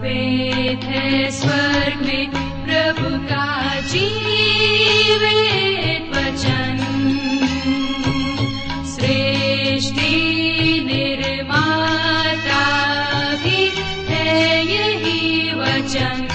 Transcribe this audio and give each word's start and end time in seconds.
वेद 0.00 0.84
है 0.84 1.30
स्वर्ग 1.30 2.06
में 2.06 2.30
प्रभु 2.64 3.08
का 3.26 3.48
जीवित 3.80 5.26
वचन। 6.16 6.78
सृष्टि 8.86 10.14
निर्माता 10.86 12.64
भी 13.44 13.62
है 14.08 14.64
यही 14.66 15.52
वचन। 15.54 16.26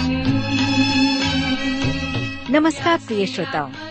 नमस्कार 2.50 2.97
प्रिय 2.97 3.25
श्रोताओं 3.25 3.84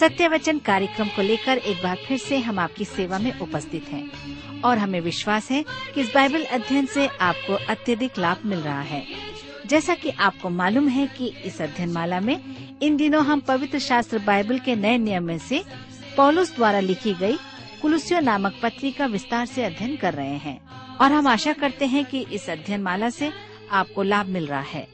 सत्य 0.00 0.28
वचन 0.28 0.58
कार्यक्रम 0.58 1.08
को 1.08 1.22
लेकर 1.22 1.58
एक 1.58 1.82
बार 1.82 1.98
फिर 2.06 2.18
से 2.18 2.38
हम 2.38 2.58
आपकी 2.58 2.84
सेवा 2.84 3.18
में 3.18 3.38
उपस्थित 3.40 3.88
हैं 3.88 4.60
और 4.62 4.78
हमें 4.78 5.00
विश्वास 5.00 5.50
है 5.50 5.64
कि 5.94 6.00
इस 6.00 6.12
बाइबल 6.14 6.44
अध्ययन 6.44 6.86
से 6.86 7.06
आपको 7.06 7.54
अत्यधिक 7.68 8.18
लाभ 8.18 8.40
मिल 8.44 8.58
रहा 8.58 8.80
है। 8.80 9.04
जैसा 9.66 9.94
कि 9.94 10.10
आपको 10.10 10.50
मालूम 10.50 10.88
है 10.88 11.06
कि 11.06 11.28
इस 11.44 11.60
अध्ययन 11.62 11.92
माला 11.92 12.20
में 12.20 12.38
इन 12.82 12.96
दिनों 12.96 13.24
हम 13.24 13.40
पवित्र 13.40 13.78
शास्त्र 13.78 14.18
बाइबल 14.18 14.58
के 14.58 14.76
नए 14.76 14.98
नियम 14.98 15.24
में 15.24 15.38
से 15.38 15.62
पौलुस 16.16 16.54
द्वारा 16.56 16.80
लिखी 16.80 17.14
गई 17.14 17.36
कुलुसियो 17.82 18.20
नामक 18.20 18.58
पत्री 18.62 18.92
का 18.92 19.06
विस्तार 19.06 19.46
से 19.46 19.64
अध्ययन 19.64 19.96
कर 19.96 20.14
रहे 20.14 20.36
हैं 20.38 20.60
और 20.96 21.12
हम 21.12 21.26
आशा 21.26 21.52
करते 21.52 21.86
हैं 21.86 22.04
कि 22.04 22.26
इस 22.32 22.50
अध्ययन 22.50 22.82
माला 22.82 23.10
से 23.10 23.32
आपको 23.70 24.02
लाभ 24.02 24.26
मिल 24.26 24.46
रहा 24.46 24.60
है। 24.60 24.86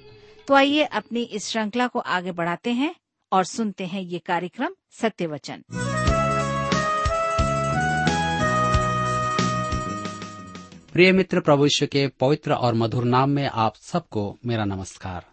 तो 0.48 0.54
आइए 0.54 0.82
अपनी 0.82 1.22
इस 1.22 1.48
श्रृंखला 1.48 1.86
को 1.86 1.98
आगे 1.98 2.32
बढ़ाते 2.32 2.70
हैं। 2.72 2.94
और 3.32 3.44
सुनते 3.44 3.86
हैं 3.86 4.02
ये 4.02 4.18
कार्यक्रम 4.18 4.74
सत्य 5.00 5.26
वचन 5.26 5.62
प्रिय 10.92 11.12
मित्र, 11.12 11.40
प्रभु 11.40 11.64
यीशु 11.64 11.86
के 11.86 12.06
पवित्र 12.08 12.52
और 12.52 12.74
मधुर 12.74 13.04
नाम 13.04 13.30
में 13.30 13.46
आप 13.46 13.76
सबको 13.76 14.38
मेरा 14.46 14.64
नमस्कार। 14.64 15.26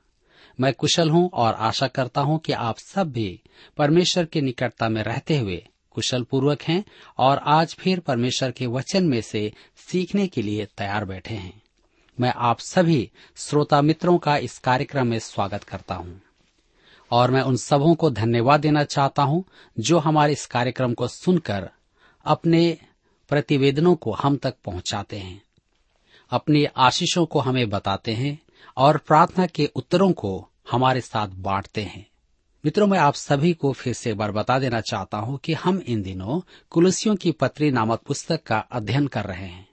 मैं 0.59 0.73
कुशल 0.73 1.09
हूँ 1.09 1.29
और 1.33 1.53
आशा 1.53 1.87
करता 1.87 2.21
हूँ 2.21 2.39
कि 2.39 2.53
आप 2.53 2.77
सब 2.77 3.11
भी 3.11 3.41
परमेश्वर 3.77 4.25
की 4.25 4.41
निकटता 4.41 4.89
में 4.89 5.03
रहते 5.03 5.37
हुए 5.37 5.67
कुशल 5.91 6.23
पूर्वक 6.23 6.61
हैं 6.61 6.83
और 7.17 7.37
आज 7.37 7.75
फिर 7.79 7.99
परमेश्वर 7.99 8.51
के 8.51 8.65
वचन 8.65 9.03
में 9.03 9.21
से 9.21 9.51
सीखने 9.77 10.27
के 10.27 10.41
लिए 10.41 10.65
तैयार 10.65 11.05
बैठे 11.05 11.33
हैं। 11.33 11.61
मैं 12.19 12.33
आप 12.37 12.59
सभी 12.59 13.09
श्रोता 13.35 13.81
मित्रों 13.81 14.17
का 14.17 14.37
इस 14.37 14.57
कार्यक्रम 14.57 15.07
में 15.07 15.19
स्वागत 15.19 15.63
करता 15.63 15.95
हूँ। 15.95 16.21
और 17.11 17.31
मैं 17.31 17.41
उन 17.41 17.55
सबों 17.55 17.93
को 17.95 18.09
धन्यवाद 18.09 18.59
देना 18.59 18.83
चाहता 18.83 19.23
हूँ, 19.23 19.43
जो 19.79 19.99
हमारे 19.99 20.33
इस 20.33 20.45
कार्यक्रम 20.45 20.93
को 20.93 21.07
सुनकर 21.07 21.69
अपने 22.25 22.77
प्रतिवेदनों 23.29 23.95
को 23.95 24.11
हम 24.11 24.37
तक 24.37 24.55
पहुंचाते 24.65 25.17
हैं, 25.17 25.41
अपनी 26.31 26.65
आशीषों 26.65 27.25
को 27.25 27.39
हमें 27.39 27.69
बताते 27.69 28.13
हैं 28.13 28.37
और 28.77 28.97
प्रार्थना 28.97 29.45
के 29.45 29.69
उत्तरों 29.75 30.11
को 30.11 30.49
हमारे 30.71 31.01
साथ 31.01 31.27
बांटते 31.27 31.81
हैं। 31.81 32.05
मित्रों, 32.63 32.87
मैं 32.87 32.99
आप 32.99 33.13
सभी 33.13 33.53
को 33.53 33.71
फिर 33.71 33.93
से 33.93 34.11
एक 34.11 34.17
बार 34.17 34.31
बता 34.31 34.59
देना 34.59 34.81
चाहता 34.81 35.17
हूँ 35.17 35.37
कि 35.37 35.53
हम 35.53 35.81
इन 35.87 36.01
दिनों 36.01 36.39
कुलसियों 36.71 37.15
की 37.15 37.31
पत्री 37.31 37.71
नामक 37.71 38.01
पुस्तक 38.01 38.43
का 38.43 38.57
अध्ययन 38.59 39.07
कर 39.07 39.25
रहे 39.25 39.45
हैं। 39.45 39.66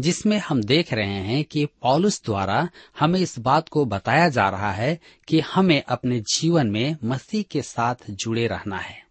जिसमें 0.00 0.38
हम 0.38 0.62
देख 0.62 0.92
रहे 0.92 1.12
हैं 1.12 1.44
कि 1.44 1.66
पॉलुस 1.66 2.24
द्वारा 2.24 2.68
हमें 3.00 3.20
इस 3.20 3.38
बात 3.38 3.68
को 3.68 3.84
बताया 3.84 4.28
जा 4.28 4.48
रहा 4.48 4.72
है 4.72 5.00
कि 5.28 5.40
हमें 5.40 5.82
अपने 5.82 6.20
जीवन 6.20 6.66
में 6.66 6.96
मसीह 7.04 7.42
के 7.42 7.62
साथ 7.62 7.94
जुड़े 8.10 8.46
रहना 8.46 8.78
है। 8.78 9.04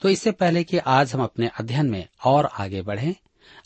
तो 0.00 0.08
इससे 0.08 0.30
पहले 0.30 0.64
कि 0.64 0.78
आज 0.78 1.14
हम 1.14 1.22
अपने 1.22 1.50
अध्ययन 1.60 1.90
में 1.90 2.08
और 2.24 2.46
आगे 2.46 2.82
बढ़ें, 2.82 3.14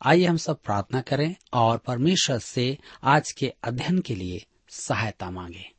आइए 0.02 0.24
हम 0.24 0.36
सब 0.36 0.62
प्रार्थना 0.62 1.00
करें 1.00 1.34
और 1.52 1.78
परमेश्वर 1.78 2.38
से 2.38 2.78
आज 3.02 3.32
के 3.32 3.52
अध्ययन 3.64 3.98
के 3.98 4.14
लिए 4.14 4.44
सहायता 4.68 5.30
मांगे। 5.30 5.70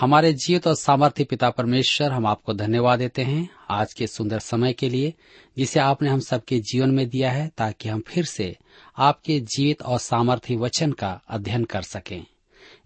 हमारे 0.00 0.32
जीवित 0.32 0.66
और 0.66 0.74
सामर्थ्य 0.74 1.24
पिता 1.24 1.50
परमेश्वर, 1.50 2.12
हम 2.12 2.26
आपको 2.26 2.54
धन्यवाद 2.54 2.98
देते 2.98 3.22
हैं 3.22 3.48
आज 3.70 3.92
के 3.92 4.06
सुंदर 4.06 4.38
समय 4.38 4.72
के 4.72 4.88
लिए, 4.88 5.14
जिसे 5.58 5.80
आपने 5.80 6.10
हम 6.10 6.20
सबके 6.20 6.58
जीवन 6.58 6.90
में 6.90 7.08
दिया 7.08 7.30
है, 7.30 7.50
ताकि 7.58 7.88
हम 7.88 8.00
फिर 8.00 8.24
से 8.24 8.56
आपके 8.98 9.40
जीवित 9.40 9.82
और 9.82 9.98
सामर्थ्य 9.98 10.56
वचन 10.56 10.92
का 10.92 11.20
अध्ययन 11.28 11.64
कर 11.64 11.82
सकें। 11.82 12.26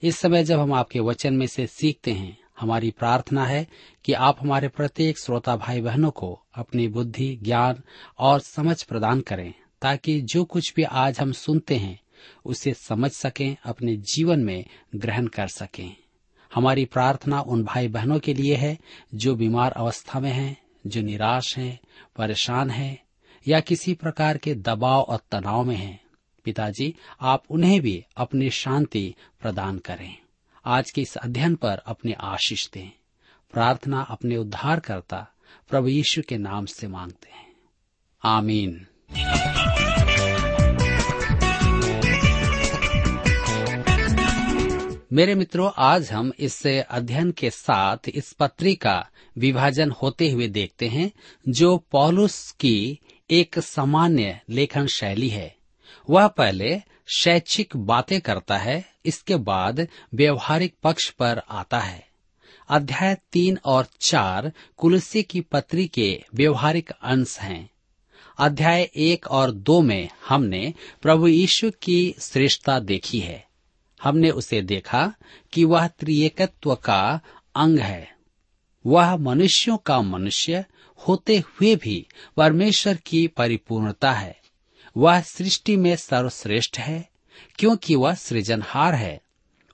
इस 0.03 0.16
समय 0.16 0.44
जब 0.44 0.60
हम 0.60 0.72
आपके 0.72 1.00
वचन 1.00 1.34
में 1.34 1.47
से 1.47 1.66
सीखते 1.66 2.12
हैं 2.12 2.38
हमारी 2.60 2.91
प्रार्थना 2.91 3.47
है 3.47 3.66
कि 4.04 4.12
आप 4.12 4.37
हमारे 4.41 4.69
प्रत्येक 4.69 5.19
श्रोता 5.19 5.56
भाई 5.56 5.81
बहनों 5.81 6.10
को 6.10 6.43
अपनी 6.54 6.88
बुद्धि 6.88 7.38
ज्ञान 7.43 7.82
और 8.19 8.41
समझ 8.41 8.82
प्रदान 8.82 9.20
करें 9.20 9.54
ताकि 9.82 10.20
जो 10.20 10.44
कुछ 10.44 10.75
भी 10.75 10.82
आज 10.82 11.20
हम 11.20 11.32
सुनते 11.32 11.76
हैं 11.76 12.00
उसे 12.44 12.75
समझ 12.75 13.10
सकें 13.10 13.56
अपने 13.65 13.97
जीवन 13.97 14.41
में 14.41 14.65
ग्रहण 14.97 15.26
कर 15.26 15.49
सकें। 15.49 15.97
हमारी 16.54 16.84
प्रार्थना 16.84 17.41
उन 17.41 17.65
भाई 17.65 17.88
बहनों 17.88 18.19
के 18.19 18.34
लिए 18.34 18.54
है 18.54 18.78
जो 19.15 19.34
बीमार 19.34 19.72
अवस्था 19.72 20.20
में 20.20 20.32
हैं, 20.32 20.56
जो 20.87 21.00
निराश 21.00 21.59
हैं, 21.59 21.81
परेशान 22.16 22.70
हैं 22.70 23.03
या 23.49 23.61
किसी 23.61 23.95
प्रकार 23.95 24.39
के 24.39 24.55
दबाव 24.55 25.01
और 25.01 25.21
तनाव 25.31 25.65
में 25.65 25.77
हैं। 25.77 26.01
पिताजी, 26.45 26.95
आप 27.21 27.45
उन्हें 27.51 27.81
भी 27.81 28.05
अपनी 28.17 28.51
शांति 28.51 29.15
प्रदान 29.41 29.78
करें। 29.78 30.17
आज 30.65 30.91
के 30.91 31.01
इस 31.01 31.17
अध्ययन 31.17 31.55
पर 31.55 31.83
अपने 31.87 32.12
आशीष 32.12 32.71
दें। 32.71 32.91
प्रार्थना 33.53 34.00
अपने 34.03 34.37
उद्धार 34.37 34.81
करता 34.81 35.29
प्रभु 35.69 35.89
यीशु 35.89 36.23
के 36.29 36.39
नाम 36.39 36.67
से 36.67 36.89
मांगते 36.89 37.29
हैं। 37.31 37.53
आमीन। 38.25 38.87
मेरे 45.12 45.34
मित्रों, 45.34 45.71
आज 45.79 46.12
हम 46.12 46.33
इस 46.39 46.67
अध्ययन 46.67 47.31
के 47.31 47.50
साथ 47.50 47.97
इस 48.15 48.33
पत्री 48.33 48.75
का 48.75 49.09
विभाजन 49.39 49.91
होते 49.91 50.31
हुए 50.31 50.49
देखते 50.49 50.89
हैं, 50.89 51.12
जो 51.49 51.79
पॉलुस 51.79 52.50
की 52.53 52.99
एक 53.31 53.59
सामान्य 53.59 54.41
लेखन 54.51 54.87
शैली 54.87 55.29
है। 55.29 55.57
वह 56.11 56.27
पहले 56.27 56.81
शैक्षिक 57.19 57.77
बातें 57.77 58.21
करता 58.21 58.59
है, 58.59 58.93
इसके 59.07 59.37
बाद 59.37 59.89
व्यवहारिक 60.15 60.75
पक्ष 60.83 61.11
पर 61.11 61.43
आता 61.51 61.81
है। 61.81 62.09
अध्याय 62.69 63.17
तीन 63.33 63.59
और 63.65 63.87
चार 64.01 64.53
कुलसी 64.77 65.23
की 65.23 65.41
पत्री 65.41 65.87
के 65.87 66.25
व्यवहारिक 66.35 66.91
अंश 66.91 67.39
हैं। 67.39 67.71
अध्याय 68.39 68.91
एक 68.97 69.27
और 69.27 69.51
दो 69.51 69.81
में 69.81 70.09
हमने 70.29 70.75
प्रभु 71.03 71.29
यीशु 71.29 71.71
की 71.83 72.15
श्रेष्ठता 72.21 72.81
देखी 72.81 73.19
है। 73.19 73.47
हमने 74.03 74.31
उसे 74.31 74.62
देखा 74.62 75.15
कि 75.53 75.65
वह 75.65 75.87
त्रिएकत्व 75.87 76.75
का 76.75 77.21
अंग 77.55 77.79
है। 77.79 78.17
वह 78.87 79.17
मनुष्यों 79.17 79.77
का 79.77 80.03
मनुष्य 80.03 80.65
होते 81.09 81.38
हुए 81.38 81.77
भी 81.77 82.06
परमेश्वर 82.37 82.97
की 82.97 83.27
परिपूर्णता 83.27 84.12
है। 84.12 84.41
वह 84.97 85.21
सृष्टि 85.21 85.77
में 85.77 85.97
सर्वश्रेष्ठ 85.97 86.78
है, 86.78 87.09
क्योंकि 87.59 87.94
वह 87.94 88.15
सृजनहार 88.15 88.94
है। 88.94 89.21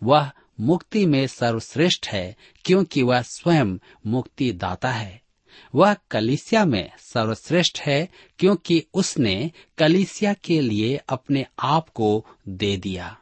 वह 0.02 0.30
मुक्ति 0.60 1.06
में 1.06 1.26
सर्वश्रेष्ठ 1.26 2.08
है, 2.08 2.36
क्योंकि 2.64 3.02
वह 3.02 3.22
स्वयं 3.22 3.78
मुक्ति 4.06 4.52
दाता 4.52 4.90
है। 4.90 5.22
वह 5.74 5.96
कलिसिया 6.10 6.64
में 6.64 6.90
सर्वश्रेष्ठ 6.98 7.80
है, 7.80 8.08
क्योंकि 8.38 8.86
उसने 8.94 9.50
कलिसिया 9.78 10.34
के 10.34 10.60
लिए 10.60 10.96
अपने 11.08 11.46
आप 11.58 11.88
को 11.88 12.26
दे 12.48 12.76
दिया। 12.76 13.16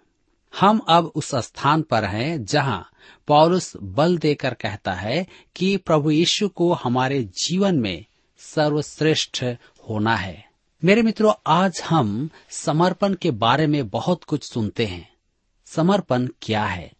हम 0.60 0.78
अब 0.78 1.12
उस 1.14 1.34
स्थान 1.34 1.82
पर 1.82 2.04
हैं 2.04 2.44
जहाँ 2.44 2.90
पौलुस 3.26 3.72
बल 3.82 4.18
देकर 4.18 4.54
कहता 4.54 4.92
है 4.92 5.26
कि 5.56 5.76
प्रभु 5.76 6.10
यीशु 6.10 6.48
को 6.48 6.72
हमारे 6.72 7.24
जीवन 7.24 7.74
में 7.74 8.04
सर्वश्रेष्ठ 8.38 9.44
होना 9.88 10.16
है। 10.16 10.50
मेरे 10.84 11.02
मित्रों, 11.02 11.32
आज 11.46 11.82
हम 11.84 12.30
समर्पण 12.50 13.14
के 13.14 13.30
बारे 13.30 13.66
में 13.66 13.88
बहुत 13.88 14.24
कुछ 14.24 14.42
सुनते 14.42 14.86
हैं। 14.86 15.12
समर्पण 15.66 16.28
क्या 16.42 16.64
है? 16.64 16.92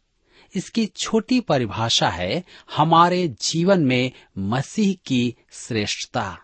इसकी 0.55 0.87
छोटी 0.87 1.41
परिभाषा 1.41 2.09
है 2.09 2.45
हमारे 2.77 3.29
जीवन 3.29 3.81
में 3.81 4.13
मसीह 4.39 4.97
की 5.07 5.37
श्रेष्ठता। 5.53 6.39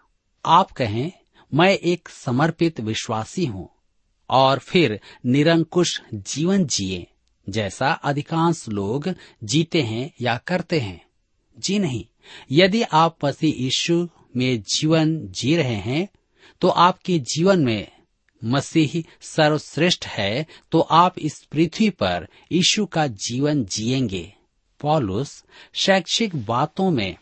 आप 0.46 0.70
कहें, 0.70 1.12
मैं 1.54 1.70
एक 1.70 2.08
समर्पित 2.08 2.80
विश्वासी 2.80 3.46
हूँ। 3.46 3.68
और 4.30 4.58
फिर 4.58 5.00
निरंकुश 5.26 6.00
जीवन 6.14 6.64
जिए, 6.66 7.06
जैसा 7.48 7.92
अधिकांश 7.92 8.68
लोग 8.68 9.08
जीते 9.44 9.82
हैं 9.82 10.12
या 10.20 10.36
करते 10.36 10.80
हैं। 10.80 11.04
जी 11.58 11.78
नहीं, 11.78 12.04
यदि 12.50 12.82
आप 12.82 13.24
मसीह 13.24 13.62
यीशु 13.62 14.08
में 14.36 14.62
जीवन 14.62 15.16
जी 15.28 15.56
रहे 15.56 15.74
हैं 15.74 16.08
तो 16.60 16.68
आपके 16.68 17.18
जीवन 17.18 17.60
में 17.60 17.88
मसीह 18.44 19.02
सर्वश्रेष्ठ 19.20 20.06
है 20.06 20.46
तो 20.72 20.80
आप 20.80 21.18
इस 21.18 21.42
पृथ्वी 21.52 21.90
पर 21.90 22.28
यीशु 22.52 22.86
का 22.86 23.06
जीवन 23.06 23.64
जिएँगे। 23.64 24.32
पॉलुस 24.80 25.44
शैक्षिक 25.74 26.36
बातों 26.36 26.90
में 26.90 27.16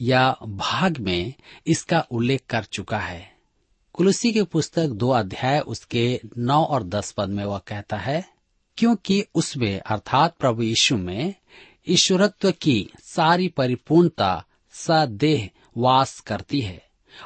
या 0.00 0.36
भाग 0.42 0.98
में 0.98 1.34
इसका 1.66 2.00
उल्लेख 2.10 2.42
कर 2.50 2.64
चुका 2.64 2.98
है। 2.98 3.35
कुलसी 3.96 4.32
की 4.32 4.42
पुस्तक 4.42 4.86
दो 4.86 5.10
अध्याय 5.10 5.60
उसके 5.60 6.20
नौ 6.38 6.64
और 6.64 6.82
दस 6.82 7.12
पद 7.12 7.28
में 7.28 7.44
वह 7.44 7.58
कहता 7.58 7.96
है, 7.96 8.24
क्योंकि 8.76 9.24
उसमें, 9.34 9.80
अर्थात 9.80 10.36
प्रभु 10.36 10.62
यीशु 10.62 10.96
में, 10.96 11.34
ईश्वरत्व 11.88 12.50
की 12.50 12.90
सारी 13.02 13.48
परिपूर्णता 13.48 14.44
सदेह 14.70 15.50
वास 15.76 16.20
करती 16.20 16.60
है, 16.60 16.82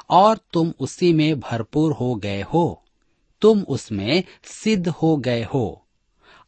और 0.09 0.39
तुम 0.53 0.73
उसी 0.79 1.13
में 1.13 1.39
भरपूर 1.39 1.91
हो 1.91 2.15
गए 2.15 2.41
हो, 2.41 2.83
तुम 3.41 3.61
उसमें 3.61 4.23
सिद्ध 4.43 4.87
हो 4.87 5.17
गए 5.17 5.43
हो। 5.43 5.85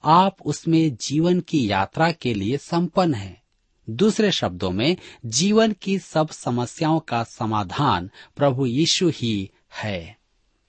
आप 0.03 0.37
उसमें 0.45 0.95
जीवन 0.95 1.39
की 1.39 1.71
यात्रा 1.71 2.11
के 2.11 2.33
लिए 2.33 2.57
संपन्न 2.57 3.13
हैं। 3.13 3.43
दूसरे 3.89 4.31
शब्दों 4.31 4.71
में, 4.71 4.97
जीवन 5.25 5.71
की 5.71 5.99
सब 5.99 6.29
समस्याओं 6.29 6.99
का 6.99 7.23
समाधान 7.23 8.09
प्रभु 8.35 8.65
यीशु 8.65 9.09
ही 9.09 9.49
है। 9.73 10.17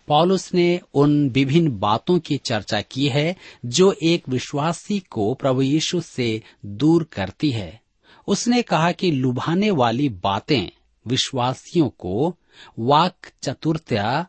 पॉलुस 0.08 0.54
ने 0.54 0.80
उन 0.94 1.30
विभिन्न 1.30 1.78
बातों 1.78 2.18
की 2.18 2.36
चर्चा 2.36 2.80
की 2.80 3.08
है 3.08 3.36
जो 3.64 3.94
एक 4.02 4.28
विश्वासी 4.28 4.98
को 4.98 5.34
प्रभु 5.34 5.62
यीशु 5.62 6.00
से 6.00 6.42
दूर 6.66 7.04
करती 7.04 7.50
है। 7.50 7.80
उसने 8.26 8.62
कहा 8.62 8.92
कि 8.92 9.10
लुभाने 9.10 9.70
वाली 9.70 10.08
बातें 10.08 10.68
विश्वासियों 11.06 11.88
को 11.88 12.36
वाक 12.78 13.14
चतुर्थया 13.42 14.26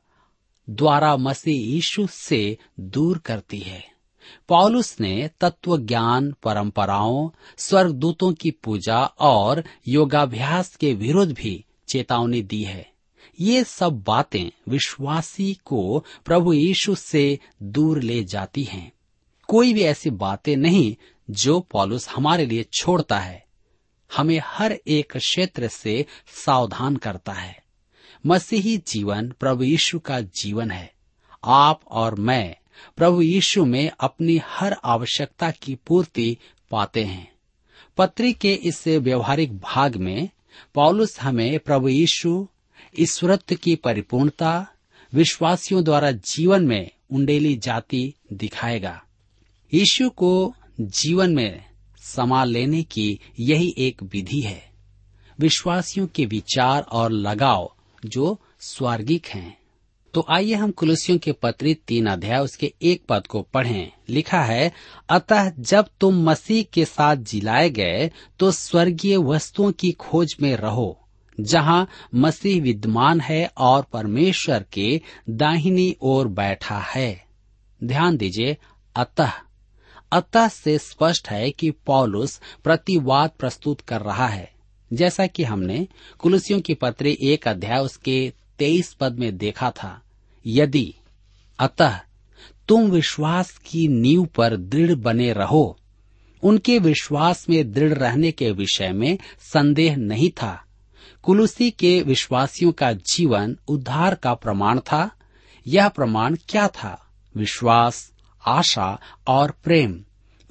द्वारा 0.70 1.18
मसीह 1.18 1.74
यीशु 1.74 2.08
से 2.08 2.58
दूर 2.80 3.18
करती 3.18 3.60
है। 3.60 3.96
पॉलुस 4.50 5.00
ने 5.02 5.30
तत्व 5.42 5.78
ज्ञान 5.78 6.36
परंपराओं, 6.44 7.30
स्वर्गदूतों 7.58 8.34
की 8.34 8.52
पूजा 8.52 9.06
और 9.06 9.64
योगाभ्यास 9.88 10.76
के 10.76 10.94
विरुद्ध 10.94 11.34
भी 11.34 11.66
चेतावनी 11.88 12.42
दी 12.42 12.64
है। 12.64 12.95
ये 13.40 13.64
सब 13.64 14.04
बातें 14.08 14.50
विश्वासी 14.70 15.54
को 15.66 16.06
प्रभु 16.26 16.54
यीशु 16.54 16.96
से 16.96 17.40
दूर 17.64 18.02
ले 18.02 18.24
जाती 18.24 18.64
हैं। 18.64 18.92
कोई 19.48 19.74
भी 19.74 19.82
ऐसी 19.82 20.10
बातें 20.10 20.58
नहीं 20.58 20.96
जो 21.30 21.60
पॉलुस 21.60 22.10
हमारे 22.10 22.46
लिए 22.46 22.64
छोड़ता 22.64 23.20
है। 23.20 23.46
हमें 24.18 24.42
हर 24.46 24.72
एक 24.88 25.18
क्षेत्र 25.18 25.68
से 25.68 26.06
सावधान 26.46 26.96
करता 26.96 27.32
है। 27.32 27.64
मसीही 28.26 28.78
जीवन 28.78 29.34
प्रभु 29.40 29.64
यीशु 29.64 30.00
का 30.00 30.22
जीवन 30.22 30.72
है। 30.72 30.94
आप 31.44 31.82
और 31.88 32.16
मैं 32.16 32.56
प्रभु 32.98 33.22
यीशु 33.22 33.66
में 33.66 33.92
अपनी 34.00 34.42
हर 34.46 34.76
आवश्यकता 34.84 35.52
की 35.52 35.76
पूर्ति 35.76 36.38
पाते 36.72 37.04
हैं। 37.04 37.36
पत्री 37.98 38.34
के 38.34 38.54
इस 38.54 38.88
व्यवहारिक 38.88 39.60
भाग 39.60 39.96
में 39.96 40.30
पॉलुस 40.76 41.20
हमें 41.22 41.60
प्रभु 41.60 41.90
यीशु 41.90 42.48
ईश्वरत्व 43.00 43.56
की 43.56 43.76
परिपूर्णता 43.76 44.68
विश्वासियों 45.14 45.84
द्वारा 45.84 46.12
जीवन 46.12 46.64
में 46.64 46.90
उंडेली 47.12 47.56
जाति 47.56 48.14
दिखाएगा। 48.34 49.04
यीशु 49.74 50.10
को 50.10 50.56
जीवन 50.82 51.36
में 51.36 51.66
समा 51.98 52.44
लेने 52.44 52.84
की 52.84 53.20
यही 53.40 53.76
एक 53.78 54.04
विधि 54.04 54.42
है। 54.42 54.70
विश्वासियों 55.40 56.08
के 56.08 56.26
विचार 56.26 56.82
और 56.82 57.12
लगाव 57.12 57.76
जो 58.06 58.42
स्वर्गिक 58.60 59.28
हैं। 59.28 59.58
तो 60.14 60.26
आइए 60.30 60.54
हम 60.54 60.72
कुलसियों 60.72 61.18
के 61.18 61.32
पत्री 61.32 61.74
तीन 61.74 62.06
अध्याय 62.06 62.40
उसके 62.40 62.74
एक 62.82 63.04
पद 63.10 63.28
को 63.28 63.42
पढ़ें। 63.42 63.92
लिखा 64.10 64.42
है, 64.42 64.74
अतः 65.10 65.52
जब 65.60 65.86
तुम 66.00 66.24
मसीह 66.30 66.64
के 66.64 66.86
साथ 66.86 67.16
जिलाए 67.16 67.70
गए 67.70 68.12
तो 68.40 68.52
स्वर्गीय 68.52 69.18
वस्तुओं 69.18 69.72
की 69.72 69.92
खोज 69.92 70.36
में 70.42 70.56
रहो। 70.58 71.05
जहाँ 71.40 71.90
मसीह 72.16 72.62
विद्यमान 72.62 73.20
है 73.20 73.52
और 73.58 73.84
परमेश्वर 73.94 74.66
के 74.74 75.02
दाहिनी 75.30 75.96
ओर 76.02 76.28
बैठा 76.28 76.80
है। 76.80 77.26
ध्यान 77.84 78.18
दीजिए, 78.18 78.58
अतः। 78.96 79.32
अतः 80.12 80.48
से 80.48 80.78
स्पष्ट 80.78 81.30
है 81.30 81.52
कि 81.52 81.72
पौलुस 81.72 82.42
प्रतिवाद 82.64 83.30
प्रस्तुत 83.40 83.82
कर 83.82 84.02
रहा 84.02 84.28
है। 84.28 84.52
जैसा 84.94 85.28
कि 85.28 85.44
हमने 85.44 85.88
कुलसियों 86.20 86.62
की 86.62 86.74
पत्री 86.74 87.18
एक 87.22 87.48
अध्याय 87.48 87.80
उसके 87.80 88.34
तेईस 88.60 88.94
पद 88.94 89.20
में 89.20 89.38
देखा 89.38 89.72
था। 89.72 90.02
यदि, 90.48 90.94
अतः, 91.60 92.00
तुम 92.68 92.90
विश्वास 92.90 93.58
की 93.58 93.88
नींव 93.88 94.26
पर 94.26 94.58
दृढ़ 94.58 94.96
बने 94.96 95.34
रहो। 95.34 95.78
उनके 96.44 96.80
विश्वास 96.80 97.50
में 97.50 97.72
दृढ़ 97.72 97.94
रहने 97.94 98.32
के 98.32 98.52
विषय 98.52 98.90
में 98.90 99.18
संदेह 99.40 99.96
नहीं 99.96 100.30
था। 100.30 100.65
कुलुसी 101.26 101.72
के 101.72 102.02
विश्वासियों 102.02 102.72
का 102.72 102.94
जीवन 102.94 103.58
उद्धार 103.68 104.16
का 104.16 104.34
प्रमाण 104.34 104.80
था। 104.80 105.12
यह 105.68 105.88
प्रमाण 105.88 106.38
क्या 106.50 106.68
था? 106.68 107.12
विश्वास, 107.38 108.12
आशा 108.48 109.00
और 109.28 109.52
प्रेम, 109.52 110.04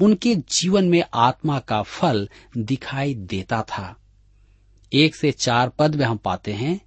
उनके 0.03 0.35
जीवन 0.35 0.85
में 0.85 1.05
आत्मा 1.15 1.59
का 1.59 1.82
फल 1.82 2.29
दिखाई 2.56 3.15
देता 3.15 3.62
था। 3.62 3.97
एक 4.93 5.17
से 5.17 5.32
चार 5.32 5.69
पद 5.69 5.94
में 5.94 6.06
हम 6.06 6.17
पाते 6.17 6.53
हैं, 6.53 6.81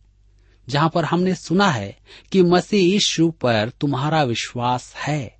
जहाँ 0.70 0.90
पर 0.90 1.06
हमने 1.06 1.36
सुना 1.36 1.70
है 1.70 1.98
कि 2.32 2.44
मसीह 2.44 2.94
यीशु 2.94 3.30
पर 3.30 3.72
तुम्हारा 3.82 4.24
विश्वास 4.24 4.94
है। 4.96 5.38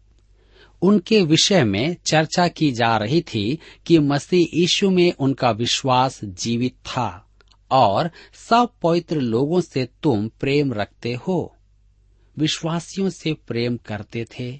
उनके 0.82 1.22
विषय 1.22 1.64
में 1.64 1.96
चर्चा 2.06 2.48
की 2.48 2.72
जा 2.72 2.98
रही 2.98 3.22
थी 3.22 3.60
कि 3.86 4.00
मसीह 4.00 4.58
यीशु 4.60 4.90
में 4.90 5.14
उनका 5.14 5.52
विश्वास 5.52 6.20
जीवित 6.24 6.74
था। 6.74 7.24
और 7.72 8.12
सब 8.34 8.70
पवित्र 8.82 9.18
लोगों 9.18 9.62
से 9.62 9.88
तुम 10.04 10.28
प्रेम 10.28 10.74
रखते 10.74 11.14
हो। 11.14 11.56
विश्वासियों 12.38 13.10
से 13.10 13.34
प्रेम 13.34 13.78
करते 13.78 14.26
थे। 14.40 14.60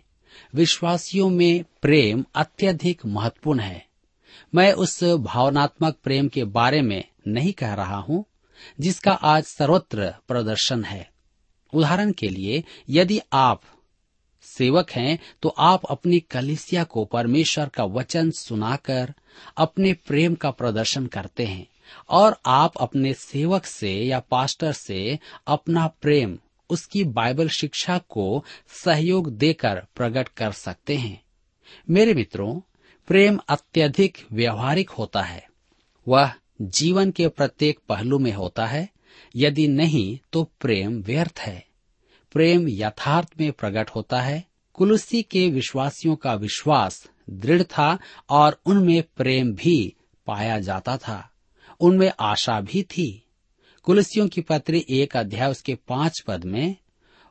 विश्वासियों 0.56 1.30
में 1.30 1.64
प्रेम 1.82 2.26
अत्यधिक 2.36 3.06
महत्वपूर्ण 3.06 3.60
है। 3.60 3.86
मैं 4.56 4.74
उस 4.74 5.04
भावनात्मक 5.04 5.98
प्रेम 6.04 6.28
के 6.28 6.44
बारे 6.44 6.82
में 6.82 7.04
नहीं 7.28 7.54
कह 7.54 7.74
रहा 7.74 7.98
हूँ, 7.98 8.26
जिसका 8.80 9.12
आज 9.12 9.44
सर्वत्र 9.44 10.14
प्रदर्शन 10.28 10.84
है। 10.84 11.10
उदाहरण 11.74 12.12
के 12.12 12.28
लिए, 12.28 12.64
यदि 12.90 13.20
आप 13.34 13.62
सेवक 14.42 14.92
हैं 14.92 15.20
तो 15.42 15.50
आप 15.50 15.86
अपनी 15.86 16.20
कलिसिया 16.20 16.84
को 16.84 17.06
परमेश्वर 17.06 17.70
का 17.70 17.84
वचन 17.84 18.32
सुनाकर 18.32 19.14
अपने 19.58 19.94
प्रेम 19.94 20.36
का 20.36 20.52
प्रदर्शन 20.52 21.08
करते 21.08 21.46
हैं। 21.46 21.68
और 22.10 22.40
आप 22.46 22.78
अपने 22.78 23.14
सेवक 23.14 23.66
से 23.66 23.94
या 23.94 24.20
पास्टर 24.20 24.72
से 24.72 25.20
अपना 25.48 25.88
प्रेम, 25.88 26.38
उसकी 26.70 27.04
बाइबल 27.04 27.50
शिक्षा 27.50 27.98
को 27.98 28.46
सहयोग 28.68 29.32
देकर 29.32 29.86
प्रकट 29.96 30.28
कर 30.28 30.52
सकते 30.52 30.96
हैं। 30.96 31.24
मेरे 31.90 32.14
मित्रों, 32.14 32.60
प्रेम 33.08 33.40
अत्यधिक 33.50 34.28
व्यवहारिक 34.32 34.90
होता 34.90 35.22
है। 35.22 35.50
वह 36.08 36.34
जीवन 36.62 37.12
के 37.12 37.28
प्रत्येक 37.28 37.80
पहलू 37.90 38.20
में 38.20 38.32
होता 38.32 38.66
है। 38.66 38.90
यदि 39.36 39.68
नहीं 39.68 40.20
तो 40.34 40.44
प्रेम 40.44 41.02
व्यर्थ 41.02 41.40
है। 41.40 41.68
प्रेम 42.32 42.70
यथार्थ 42.70 43.34
में 43.40 43.52
प्रकट 43.52 43.90
होता 43.90 44.22
है। 44.22 44.44
कुलुसी 44.74 45.24
के 45.24 45.50
विश्वासियों 45.50 46.16
का 46.16 46.34
विश्वास 46.34 47.10
दृढ़ 47.30 47.64
था 47.64 48.00
और 48.30 48.62
उनमें 48.66 49.04
प्रेम 49.18 49.54
भी 49.54 49.94
पाया 50.26 50.60
जाता 50.60 50.98
था। 50.98 51.32
उनमें 51.80 52.12
आशा 52.20 52.62
भी 52.62 52.84
थी। 52.84 53.24
कुलसियों 53.84 54.28
की 54.28 54.42
पत्री 54.42 54.86
एक 54.90 55.18
अध्याय 55.18 55.52
उसके 55.52 55.76
पाँच 55.76 56.24
पद 56.28 56.46
में, 56.46 56.76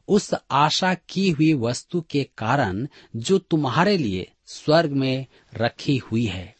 उस 0.08 0.34
आशा 0.50 0.94
की 0.94 1.30
हुई 1.30 1.54
वस्तु 1.54 2.00
के 2.10 2.24
कारण 2.38 2.88
जो 3.16 3.38
तुम्हारे 3.38 3.98
लिए 3.98 4.32
स्वर्ग 4.46 4.90
में 4.90 5.26
रखी 5.54 5.96
हुई 5.96 6.24
है। 6.24 6.56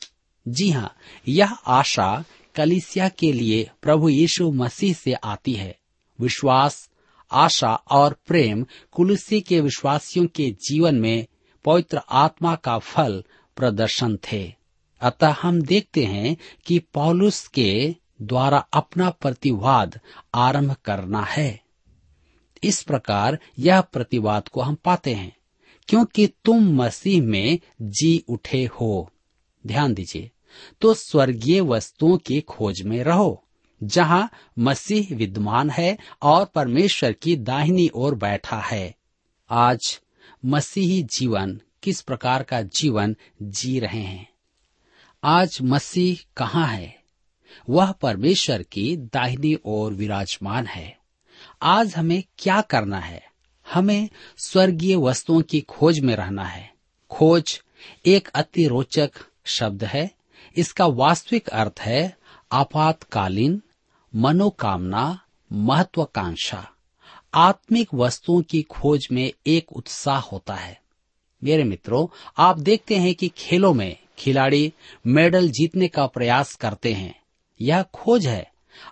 जी 0.48 0.70
हाँ 0.70 0.96
यह 1.28 1.52
आशा 1.52 2.24
कलिसिया 2.54 3.08
के 3.08 3.32
लिए 3.32 3.70
प्रभु 3.82 4.08
यीशु 4.08 4.50
मसीह 4.50 4.94
से 4.94 5.12
आती 5.12 5.52
है। 5.52 5.78
विश्वास, 6.20 6.90
आशा 7.30 7.74
और 7.74 8.16
प्रेम 8.26 8.66
कुलसी 8.92 9.40
के 9.40 9.60
विश्वासियों 9.60 10.26
के 10.26 10.50
जीवन 10.50 10.94
में 10.94 11.26
पवित्र 11.64 12.00
आत्मा 12.10 12.54
का 12.54 12.78
फल 12.78 13.24
प्रदर्शन 13.56 14.18
थे। 14.32 14.65
अतः 15.02 15.34
हम 15.42 15.60
देखते 15.62 16.04
हैं 16.04 16.36
कि 16.66 16.78
पौलुस 16.94 17.46
के 17.48 17.94
द्वारा 18.22 18.58
अपना 18.72 19.10
प्रतिवाद 19.10 19.98
आरंभ 20.34 20.74
करना 20.84 21.22
है। 21.22 21.60
इस 22.64 22.82
प्रकार 22.82 23.38
यह 23.58 23.80
प्रतिवाद 23.80 24.48
को 24.48 24.60
हम 24.60 24.74
पाते 24.74 25.14
हैं, 25.14 25.36
क्योंकि 25.88 26.26
तुम 26.44 26.72
मसीह 26.74 27.22
में 27.22 27.58
जी 27.82 28.24
उठे 28.28 28.64
हो। 28.80 29.10
ध्यान 29.64 29.94
दीजिए 29.94 30.30
तो 30.80 30.94
स्वर्गीय 30.94 31.60
वस्तुओं 31.60 32.16
की 32.18 32.40
खोज 32.40 32.80
में 32.82 33.02
रहो, 33.04 33.42
जहाँ 33.80 34.30
मसीह 34.58 35.14
विद्यमान 35.14 35.70
है 35.70 35.96
और 36.22 36.44
परमेश्वर 36.44 37.12
की 37.12 37.36
दाहिनी 37.36 37.88
ओर 37.94 38.14
बैठा 38.14 38.60
है। 38.60 38.94
आज 39.50 40.00
मसीही 40.44 41.02
जीवन 41.10 41.60
किस 41.82 42.00
प्रकार 42.00 42.42
का 42.42 42.62
जीवन 42.62 43.16
जी 43.42 43.78
रहे 43.80 44.00
हैं? 44.00 44.28
आज 45.28 45.58
मसीह 45.62 46.26
कहाँ 46.36 46.66
है? 46.66 47.02
वह 47.70 47.92
परमेश्वर 47.92 48.62
की 48.62 48.96
दाहिनी 48.96 49.58
ओर 49.64 49.92
विराजमान 49.92 50.66
है। 50.66 50.98
आज 51.62 51.94
हमें 51.96 52.24
क्या 52.38 52.60
करना 52.60 52.98
है? 52.98 53.24
हमें 53.74 54.08
स्वर्गीय 54.38 54.96
वस्तुओं 54.96 55.42
की 55.42 55.60
खोज 55.60 56.00
में 56.00 56.16
रहना 56.16 56.44
है। 56.44 56.74
खोज 57.10 57.62
एक 58.06 58.28
अति 58.28 58.68
रोचक 58.68 59.10
शब्द 59.44 59.84
है। 59.84 60.10
इसका 60.56 60.86
वास्तविक 60.86 61.48
अर्थ 61.48 61.80
है 61.80 62.16
आपातकालीन, 62.52 63.62
मनोकामना, 64.14 65.20
महत्वाकांक्षा। 65.52 66.70
आत्मिक 67.34 67.88
वस्तुओं 67.94 68.42
की 68.42 68.62
खोज 68.62 69.08
में 69.12 69.32
एक 69.46 69.72
उत्साह 69.72 70.20
होता 70.20 70.54
है। 70.54 70.80
मेरे 71.44 71.64
मित्रों, 71.64 72.06
आप 72.38 72.58
देखते 72.58 72.96
हैं 72.96 73.14
कि 73.14 73.28
खेलों 73.28 73.74
में 73.74 74.05
खिलाड़ी 74.18 74.72
मेडल 75.06 75.48
जीतने 75.48 75.88
का 75.88 76.06
प्रयास 76.06 76.54
करते 76.54 76.92
हैं। 76.92 77.14
यह 77.60 77.82
खोज 77.94 78.26
है। 78.26 78.46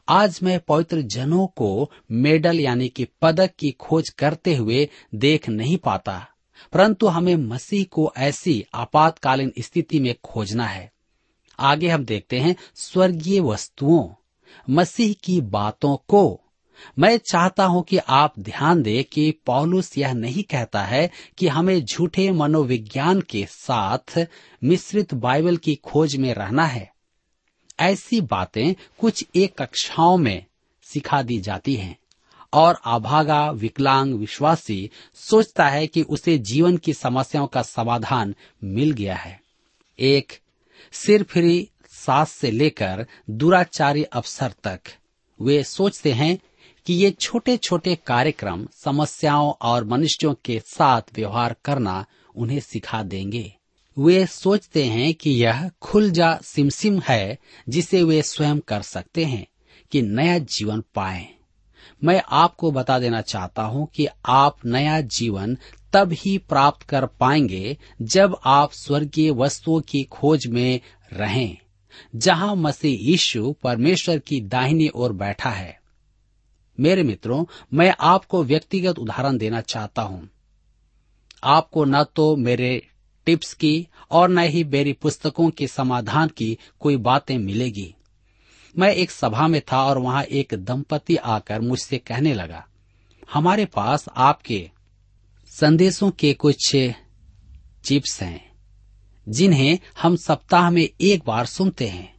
आज 0.09 0.39
मैं 0.43 0.59
पवित्र 0.61 1.01
जनों 1.03 1.47
को 1.47 1.91
मेडल 2.11 2.61
यानी 2.61 2.89
कि 2.89 3.07
पदक 3.23 3.51
की 3.59 3.71
खोज 3.71 4.09
करते 4.09 4.55
हुए 4.55 4.89
देख 5.15 5.49
नहीं 5.49 5.77
पाता, 5.77 6.27
परंतु 6.73 7.07
हमें 7.07 7.35
मसीह 7.37 7.85
को 7.85 8.13
ऐसी 8.17 8.65
आपातकालीन 8.75 9.53
स्थिति 9.59 10.01
में 10.01 10.15
खोजना 10.25 10.67
है। 10.67 10.91
आगे 11.59 11.89
हम 11.89 12.05
देखते 12.05 12.39
हैं 12.39 12.55
स्वर्गीय 12.75 13.41
वस्तुओं। 13.41 14.09
मसीह 14.71 15.15
की 15.25 15.41
बातों 15.41 15.97
को 16.09 16.41
मैं 16.99 17.19
चाहता 17.19 17.65
हूँ 17.65 17.83
कि 17.83 17.97
आप 17.97 18.35
ध्यान 18.39 18.83
दें 18.83 19.05
कि 19.05 19.31
पौलुस 19.47 19.99
यह 19.99 20.13
नहीं 20.13 20.43
कहता 20.43 20.83
है 20.83 21.11
कि 21.39 21.49
हमें 21.49 21.85
झूठे 21.85 22.33
मनोविज्ञान 22.33 23.21
के 23.21 23.47
साथ 23.51 24.27
मिश्रित 24.65 25.15
बाइबल 25.15 25.57
की 25.57 25.75
खोज 25.75 26.17
में 26.17 26.35
रहना 26.35 26.65
है। 26.65 26.93
ऐसी 27.81 28.21
बातें 28.21 28.75
कुछ 28.99 29.25
एक 29.35 29.63
कक्षाओं 29.63 30.17
में 30.17 30.47
सिखा 30.83 31.23
दी 31.23 31.41
जाती 31.41 31.75
हैं 31.75 31.99
और 32.53 32.79
आभागा 32.85 33.51
विकलांग 33.51 34.15
विश्वासी 34.15 34.91
सोचता 35.15 35.69
है 35.69 35.87
कि 35.87 36.03
उसे 36.03 36.39
जीवन 36.39 36.77
की 36.77 36.93
समस्याओं 36.93 37.47
का 37.47 37.63
समाधान 37.63 38.35
मिल 38.65 38.91
गया 38.91 39.17
है। 39.17 39.41
एक, 39.99 40.39
सिर 40.93 41.23
फ्री, 41.23 41.71
सास 41.89 42.33
से 42.33 42.51
लेकर 42.51 43.07
दुराचारी 43.31 44.03
अवसर 44.03 44.55
तक। 44.65 44.81
वे 45.43 45.65
सोचते 45.65 46.13
हैं 46.13 46.39
कि 46.87 46.95
ये 46.95 47.11
छोटे 47.11 47.57
छोटे 47.57 47.95
कार्यक्रम 47.97 48.67
समस्याओं 48.75 49.53
और 49.63 49.85
मनुष्यों 49.85 50.35
के 50.45 50.59
साथ 50.67 51.03
व्यवहार 51.15 51.55
करना 51.65 52.05
उन्हें 52.37 52.61
सिखा 52.61 53.03
देंगे। 53.03 53.53
वे 53.97 54.27
सोचते 54.27 54.85
हैं 54.85 55.13
कि 55.15 55.31
यह 55.31 55.71
खुल 55.83 56.11
जा 56.11 56.35
सिमसिम 56.43 57.01
है 57.01 57.39
जिसे 57.69 58.03
वे 58.03 58.23
स्वयं 58.23 58.59
कर 58.59 58.83
सकते 58.83 59.25
हैं 59.25 59.47
कि 59.93 60.03
नया 60.03 60.39
जीवन 60.39 60.83
पाए। 60.95 61.27
मैं 62.05 62.23
आपको 62.33 62.71
बता 62.71 62.99
देना 62.99 63.21
चाहता 63.21 63.63
हूँ 63.63 63.87
कि 63.95 64.07
आप 64.27 64.67
नया 64.67 65.01
जीवन 65.01 65.57
तब 65.93 66.13
ही 66.13 66.37
प्राप्त 66.39 66.83
कर 66.83 67.07
पाएँगे 67.07 67.77
जब 68.03 68.37
आप 68.45 68.73
स्वर्गीय 68.73 69.31
वस्तुओं 69.31 69.81
की 69.81 70.03
खोज 70.03 70.47
में 70.47 70.81
रहें, 71.13 71.57
जहाँ 72.15 72.55
मसीह 72.57 73.09
यीशु 73.11 73.55
परमेश्वर 73.63 74.19
की 74.19 74.41
दाहिनी 74.41 74.89
ओर 74.95 75.13
बैठा 75.13 75.51
है। 75.51 75.84
मेरे 76.79 77.03
मित्रों, 77.03 77.45
मैं 77.73 77.95
आपको 78.01 78.43
व्यक्तिगत 78.45 78.99
उदाहरण 78.99 79.39
देना 79.39 79.61
चाहता 79.61 80.03
हूँ। 80.03 80.29
आपको 81.45 81.85
न 81.85 82.03
तो 82.17 82.35
मेरे 82.37 82.87
टिप्स 83.27 83.53
की 83.55 83.87
और 84.11 84.29
न 84.29 84.39
ही 84.39 84.65
मेरी 84.65 84.93
पुस्तकों 84.93 85.49
के 85.51 85.67
समाधान 85.67 86.29
की 86.29 86.57
कोई 86.81 86.97
बातें 86.97 87.37
मिलेगी। 87.39 87.95
मैं 88.75 88.93
एक 88.93 89.11
सभा 89.11 89.47
में 89.49 89.61
था 89.73 89.83
और 89.85 89.99
वहाँ 89.99 90.23
एक 90.23 90.55
दंपति 90.55 91.17
आकर 91.17 91.61
मुझसे 91.61 91.99
कहने 91.99 92.35
लगा, 92.35 92.65
हमारे 93.29 93.65
पास 93.67 94.05
आपके 94.09 94.71
संदेशों 95.53 96.11
के 96.11 96.33
कुछ 96.35 96.71
चिप्स 97.85 98.23
हैं, 98.23 98.51
जिन्हें 99.27 99.79
हम 100.03 100.17
सप्ताह 100.17 100.71
में 100.71 100.89
एक 101.01 101.23
बार 101.27 101.47
सुनते 101.47 101.87
हैं। 101.87 102.14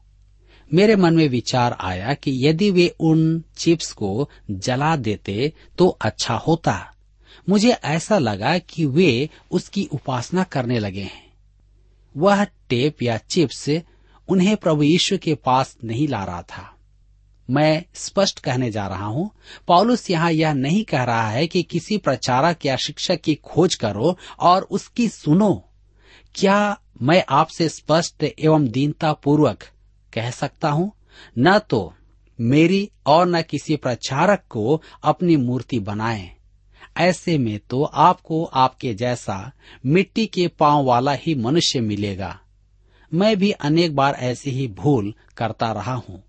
मेरे 0.72 0.96
मन 0.96 1.14
में 1.14 1.28
विचार 1.30 1.78
आया 1.80 2.14
कि 2.14 2.32
यदि 2.48 2.70
वे 2.72 2.88
उन 3.00 3.44
चिप्स 3.58 3.92
को 3.92 4.30
जला 4.52 4.96
देते 4.96 5.52
तो 5.78 5.88
अच्छा 6.02 6.36
होता। 6.38 6.74
मुझे 7.50 7.72
ऐसा 7.72 8.18
लगा 8.18 8.58
कि 8.58 8.86
वे 8.86 9.30
उसकी 9.52 9.88
उपासना 9.94 10.44
करने 10.44 10.80
लगे 10.80 11.02
हैं। 11.02 11.34
वह 12.16 12.44
टेप 12.44 13.04
या 13.04 13.18
चिप्स 13.18 13.70
उन्हें 14.28 14.56
प्रभु 14.58 14.84
यीशु 14.84 15.18
के 15.18 15.36
पास 15.36 15.76
नहीं 15.84 16.08
ला 16.08 16.24
रहा 16.24 16.42
था। 16.42 16.72
मैं 17.50 17.84
स्पष्ट 17.96 18.40
कहने 18.40 18.72
जा 18.72 18.88
रहा 18.88 19.06
हूँ 19.06 19.30
पॉलुस 19.68 20.10
यहाँ 20.10 20.32
यह 20.32 20.54
नहीं 20.54 20.84
कह 20.84 21.04
रहा 21.04 21.30
है 21.30 21.48
कि 21.48 21.64
किसी 21.64 21.98
प्रचारक 21.98 22.66
या 22.66 22.76
शिक्षक 22.76 23.22
की 23.22 23.36
खोज 23.36 23.76
करो 23.76 24.18
और 24.40 24.62
उसकी 24.62 25.08
सुनो। 25.10 25.54
क्या 26.36 26.78
मैं 27.02 27.24
आपसे 27.30 27.70
स्पष्ट 27.70 28.24
एवं 28.24 28.68
दीनता 28.68 29.14
पूर्वक 29.14 29.64
कह 30.16 30.32
सकता 30.32 30.70
हूँ, 30.70 30.92
न 31.40 31.60
तो 31.60 31.94
मेरी 32.42 32.92
और 33.06 33.28
न 33.28 33.42
किसी 33.42 33.76
प्रचारक 33.76 34.44
को 34.50 34.82
अपनी 35.04 35.36
मूर्ति 35.36 35.80
बनाए। 35.80 36.32
ऐसे 36.98 37.38
में 37.38 37.60
तो 37.70 37.84
आपको 37.84 38.44
आपके 38.44 38.94
जैसा 38.94 39.52
मिट्टी 39.86 40.26
के 40.26 40.48
पाँव 40.48 40.86
वाला 40.86 41.12
ही 41.12 41.36
मनुष्य 41.36 41.82
मिलेगा। 41.82 42.40
मैं 43.14 43.38
भी 43.38 43.52
अनेक 43.52 43.96
बार 43.96 44.14
ऐसी 44.14 44.50
ही 44.50 44.68
भूल 44.68 45.14
करता 45.38 45.72
रहा 45.72 45.94
हूँ। 45.94 46.24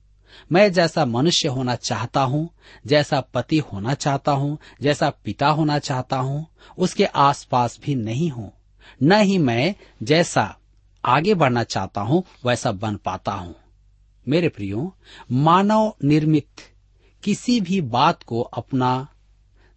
मैं 0.53 0.73
जैसा 0.73 1.05
मनुष्य 1.05 1.49
होना 1.49 1.75
चाहता 1.75 2.21
हूँ, 2.21 2.51
जैसा 2.87 3.21
पति 3.21 3.59
होना 3.59 3.95
चाहता 3.95 4.33
हूँ, 4.33 4.59
जैसा 4.83 5.11
पिता 5.11 5.49
होना 5.49 5.79
चाहता 5.79 6.17
हूँ, 6.17 6.47
उसके 6.79 7.05
आसपास 7.05 7.81
भी 7.85 7.95
नहीं 7.95 8.31
हूँ। 8.31 8.53
न 9.03 9.13
ही 9.13 9.39
मैं 9.39 9.75
जैसा 10.03 10.57
आगे 11.05 11.35
बढ़ना 11.35 11.63
चाहता 11.63 12.01
हूँ, 12.01 12.25
वैसा 12.47 12.73
बन 12.73 12.97
पाता 12.97 13.33
हूँ। 13.33 13.55
मेरे 14.29 14.49
प्रियो, 14.49 14.95
मानव 15.33 15.95
निर्मित 16.05 16.49
किसी 17.23 17.61
भी 17.61 17.81
बात 17.81 18.23
को 18.23 18.41
अपना 18.41 19.09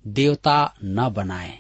देवता 0.08 0.74
न 0.84 1.10
बनाए 1.10 1.60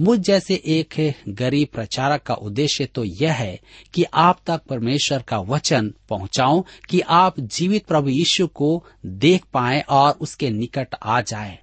मुझ 0.00 0.20
जैसे 0.20 0.54
एक 0.54 1.14
गरीब 1.28 1.68
प्रचारक 1.72 2.22
का 2.22 2.34
उद्देश्य 2.34 2.84
तो 2.86 3.04
यह 3.04 3.32
है 3.32 3.60
कि 3.94 4.04
आप 4.14 4.40
तक 4.46 4.62
परमेश्वर 4.62 5.22
का 5.22 5.38
वचन 5.38 5.94
पहुंचाऊं, 6.08 6.62
कि 6.90 7.00
आप 7.00 7.40
जीवित 7.40 7.86
प्रभु 7.86 8.08
यीशु 8.08 8.46
को 8.46 8.84
देख 9.06 9.44
पाएँ 9.52 9.80
और 9.80 10.12
उसके 10.12 10.50
निकट 10.50 10.94
आ 11.02 11.20
जाएँ। 11.20 11.58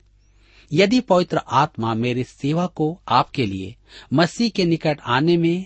यदि 0.74 1.00
पवित्र 1.00 1.42
आत्मा 1.52 1.94
मेरी 1.94 2.24
सेवा 2.24 2.66
को 2.66 3.02
आपके 3.08 3.46
लिए, 3.46 3.76
मसीह 4.14 4.50
के 4.50 4.66
निकट 4.66 5.00
आने 5.06 5.38
में 5.38 5.66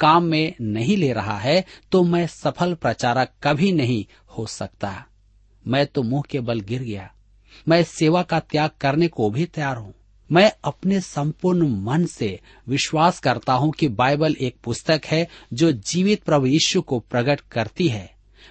काम 0.00 0.24
में 0.24 0.54
नहीं 0.60 0.96
ले 0.96 1.12
रहा 1.12 1.38
है 1.38 1.64
तो 1.92 2.02
मैं 2.04 2.26
सफल 2.26 2.74
प्रचारक 2.74 3.32
कभी 3.42 3.72
नहीं 3.72 4.04
हो 4.38 4.46
सकता। 4.46 5.04
मैं 5.66 5.86
तो 5.86 6.02
मुँह 6.02 6.22
के 6.30 6.40
बल 6.40 6.60
गिर 6.60 6.82
गया। 6.82 7.10
मैं 7.68 7.82
सेवा 7.84 8.22
का 8.22 8.40
त्याग 8.40 8.70
करने 8.80 9.08
को 9.08 9.30
भी 9.30 9.44
तैयार 9.44 9.76
हूँ। 9.76 9.94
मैं 10.30 10.52
अपने 10.64 11.00
संपूर्ण 11.00 11.68
मन 11.84 12.06
से 12.06 12.40
विश्वास 12.68 13.20
करता 13.20 13.52
हूँ 13.52 13.72
कि 13.72 13.88
बाइबल 13.88 14.36
एक 14.40 14.56
पुस्तक 14.64 15.02
है 15.06 15.26
जो 15.52 15.72
जीवित 15.72 16.22
प्रभु 16.22 16.46
यीशु 16.46 16.82
को 16.82 16.98
प्रकट 17.00 17.40
करती 17.40 17.88
है। 17.88 18.10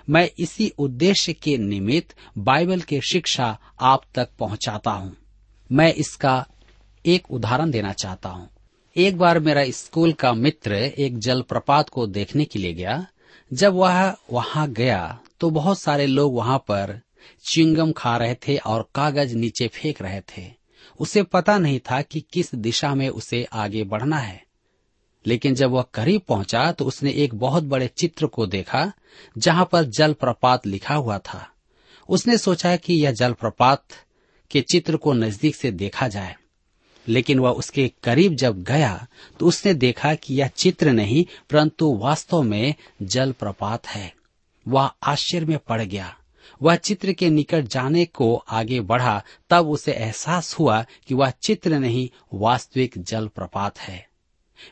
मैं 0.10 0.30
इसी 0.40 0.72
उद्देश्य 0.80 1.34
के 1.34 1.58
निमित्त 1.58 2.16
बाइबल 2.38 2.82
की 2.82 3.00
शिक्षा 3.02 3.58
आप 3.82 4.04
तक 4.16 4.30
पहुंचाता 4.40 4.92
हूँ। 4.92 5.16
मैं 5.72 5.94
इसका 5.94 6.46
एक 7.06 7.32
उदाहरण 7.32 7.72
देना 7.72 7.92
चाहता 7.94 8.30
हूँ। 8.30 8.50
एक 8.96 9.18
बार 9.18 9.40
मेरा 9.40 9.64
स्कूल 9.70 10.12
का 10.14 10.32
मित्र 10.34 10.74
एक 10.74 11.18
जलप्रपात 11.20 11.90
को 11.90 12.06
देखने 12.08 12.44
के 12.46 12.60
लिए 12.60 12.74
गया। 12.74 13.06
जब 13.52 13.74
वह 13.74 14.16
वहाँ 14.32 14.68
गया 14.70 15.20
तो 15.40 15.50
बहुत 15.50 15.80
सारे 15.80 16.06
लोग 16.06 16.36
वहाँ 16.36 16.58
पर 16.58 17.00
चिंगम 17.46 17.92
खा 17.92 18.16
रहे 18.18 18.36
थे 18.48 18.56
और 18.58 18.88
कागज़ 18.96 19.36
नीचे 19.36 19.68
फेंक 19.68 20.02
रहे 20.02 20.22
थे। 20.30 20.44
उसे 21.00 21.24
पता 21.24 21.58
नहीं 21.58 21.80
था 21.80 22.02
कि 22.02 22.24
किस 22.34 22.54
दिशा 22.56 22.94
में 22.96 23.08
उसे 23.10 23.44
आगे 23.54 23.84
बढ़ना 23.84 24.18
है। 24.18 24.42
लेकिन 25.26 25.56
जब 25.56 25.72
वह 25.72 25.86
करीब 25.94 26.22
पहुँचा 26.28 26.72
तो 26.72 26.86
उसने 26.86 27.12
एक 27.14 27.36
बहुत 27.36 27.64
बड़े 27.64 27.88
चित्र 27.88 28.28
को 28.28 28.48
देखा, 28.48 28.92
जहाँ 29.38 29.70
पर 29.72 29.84
जलप्रपात 29.90 30.68
लिखा 30.68 30.96
हुआ 30.96 31.18
था। 31.18 31.48
उसने 32.10 32.38
सोचा 32.38 32.76
कि 32.76 32.94
यह 32.94 33.12
जलप्रपात 33.12 33.84
के 34.52 34.62
चित्र 34.62 34.98
को 34.98 35.14
नज़दीक 35.14 35.56
से 35.56 35.72
देखा 35.72 36.08
जाए। 36.08 36.36
लेकिन 37.08 37.40
वह 37.40 37.50
उसके 37.50 37.92
करीब 38.04 38.36
जब 38.36 38.64
गया 38.64 39.08
तो 39.40 39.46
उसने 39.46 39.74
देखा 39.74 40.16
कि 40.16 40.36
यह 40.36 40.48
चित्र 40.48 40.92
नहीं, 40.92 41.26
परंतु 41.50 41.98
वास्तव 41.98 42.42
में 42.42 42.76
जल 43.02 43.32
प्रपात 43.32 43.88
है। 43.88 44.16
वह 44.68 44.92
आश्चर्य 45.04 45.46
में 45.46 45.60
पड़ 45.60 45.82
गया। 45.82 46.18
वह 46.62 46.76
चित्र 46.76 47.14
के 47.14 47.30
निकट 47.30 47.66
जाने 47.66 48.06
को 48.06 48.36
आगे 48.36 48.80
बढ़ा, 48.80 49.24
तब 49.50 49.70
उसे 49.70 49.92
एहसास 49.92 50.54
हुआ 50.60 50.86
कि 51.08 51.14
वह 51.14 51.30
चित्र 51.30 51.80
नहीं, 51.80 52.10
वास्तविक 52.34 52.94
जल 52.98 53.28
प्रपात 53.28 53.80
है। 53.80 54.08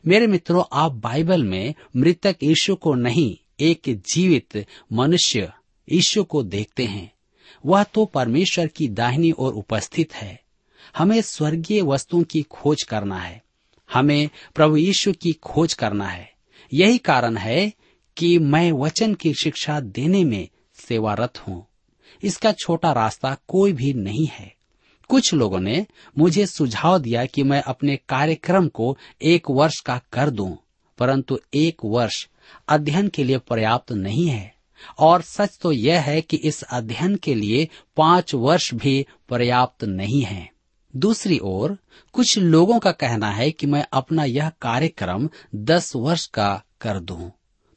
मेरे 0.08 0.28
मित्रों, 0.28 0.64
आप 0.74 0.92
बाइबल 0.92 1.44
में 1.44 1.74
मृतक 1.96 2.36
यीशु 2.44 2.76
को 2.76 2.94
नहीं, 2.94 3.38
एक 3.60 3.82
जीवित 3.88 4.66
मनुष्य 4.94 5.52
यीशु 5.92 6.24
को 6.24 6.44
देखते 6.44 6.86
हैं। 6.86 7.12
वह 7.66 7.84
तो 7.84 8.06
परमेश्वर 8.06 8.68
की 8.68 8.88
दाहिनी 8.88 9.32
ओर 9.32 9.54
उपस्थित 9.54 10.14
है। 10.14 10.43
हमें 10.98 11.22
स्वर्गीय 11.22 11.82
वस्तुओं 11.82 12.24
की 12.24 12.42
खोज 12.42 12.84
करना 12.84 13.18
है। 13.18 13.44
हमें 13.94 14.30
प्रभु 14.56 14.78
यीशु 14.78 15.14
की 15.14 15.34
खोज 15.34 15.74
करना 15.74 16.08
है। 16.08 16.34
यही 16.74 16.98
कारण 16.98 17.38
है 17.38 17.74
कि 18.18 18.40
मैं 18.40 18.72
वचन 18.72 19.14
की 19.14 19.34
शिक्षा 19.34 19.80
देने 19.80 20.24
में 20.24 20.48
सेवारत 20.76 21.38
हूँ। 21.38 21.66
इसका 22.24 22.52
छोटा 22.52 22.92
रास्ता 22.92 23.38
कोई 23.48 23.74
भी 23.74 23.94
नहीं 23.94 24.28
है। 24.28 24.56
कुछ 25.10 25.34
लोगों 25.34 25.60
ने 25.60 25.86
मुझे 26.18 26.46
सुझाव 26.46 27.00
दिया 27.00 27.26
कि 27.26 27.44
मैं 27.44 27.62
अपने 27.62 27.96
कार्यक्रम 28.10 28.68
को 28.68 28.98
एक 29.22 29.50
वर्ष 29.50 29.80
का 29.80 30.02
कर 30.14 30.30
दूँ, 30.30 30.58
परंतु 30.98 31.40
एक 31.54 31.78
वर्ष 31.86 32.28
अध्ययन 32.70 33.08
के 33.08 33.24
लिए 33.24 33.38
पर्याप्त 33.38 33.92
नहीं 33.92 34.28
है। 34.28 34.54
और 35.00 35.22
सच 35.22 35.58
तो 35.62 35.72
यह 35.72 36.02
है 36.02 36.22
कि 36.22 36.38
इस 36.38 36.64
अध्ययन 36.64 37.16
के 37.16 37.36
लिए 37.36 37.68
पाँच 37.98 38.34
वर्ष 38.34 38.74
भी 38.74 39.06
पर्याप्त 39.30 39.84
नहीं 39.84 40.22
है। 40.22 40.53
दूसरी 40.96 41.40
ओर 41.40 41.78
कुछ 42.14 42.38
लोगों 42.38 42.80
का 42.80 42.92
कहना 42.92 43.32
है 43.32 43.52
कि 43.52 43.68
मैं 43.68 43.86
अपना 43.94 44.24
यह 44.24 44.50
कार्यक्रम 44.50 45.30
दस 45.56 45.96
वर्ष 45.96 46.26
का 46.26 46.64
कर 46.82 47.00
दूँ, 47.00 47.32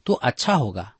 तो 0.05 0.13
अच्छा 0.13 0.53
होगा। 0.53 0.93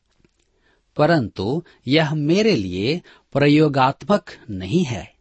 परंतु 0.98 1.64
यह 1.88 2.16
मेरे 2.16 2.56
लिए 2.56 3.02
प्रयोगात्मक 3.34 4.26
नहीं 4.50 4.84
है। 4.84 5.14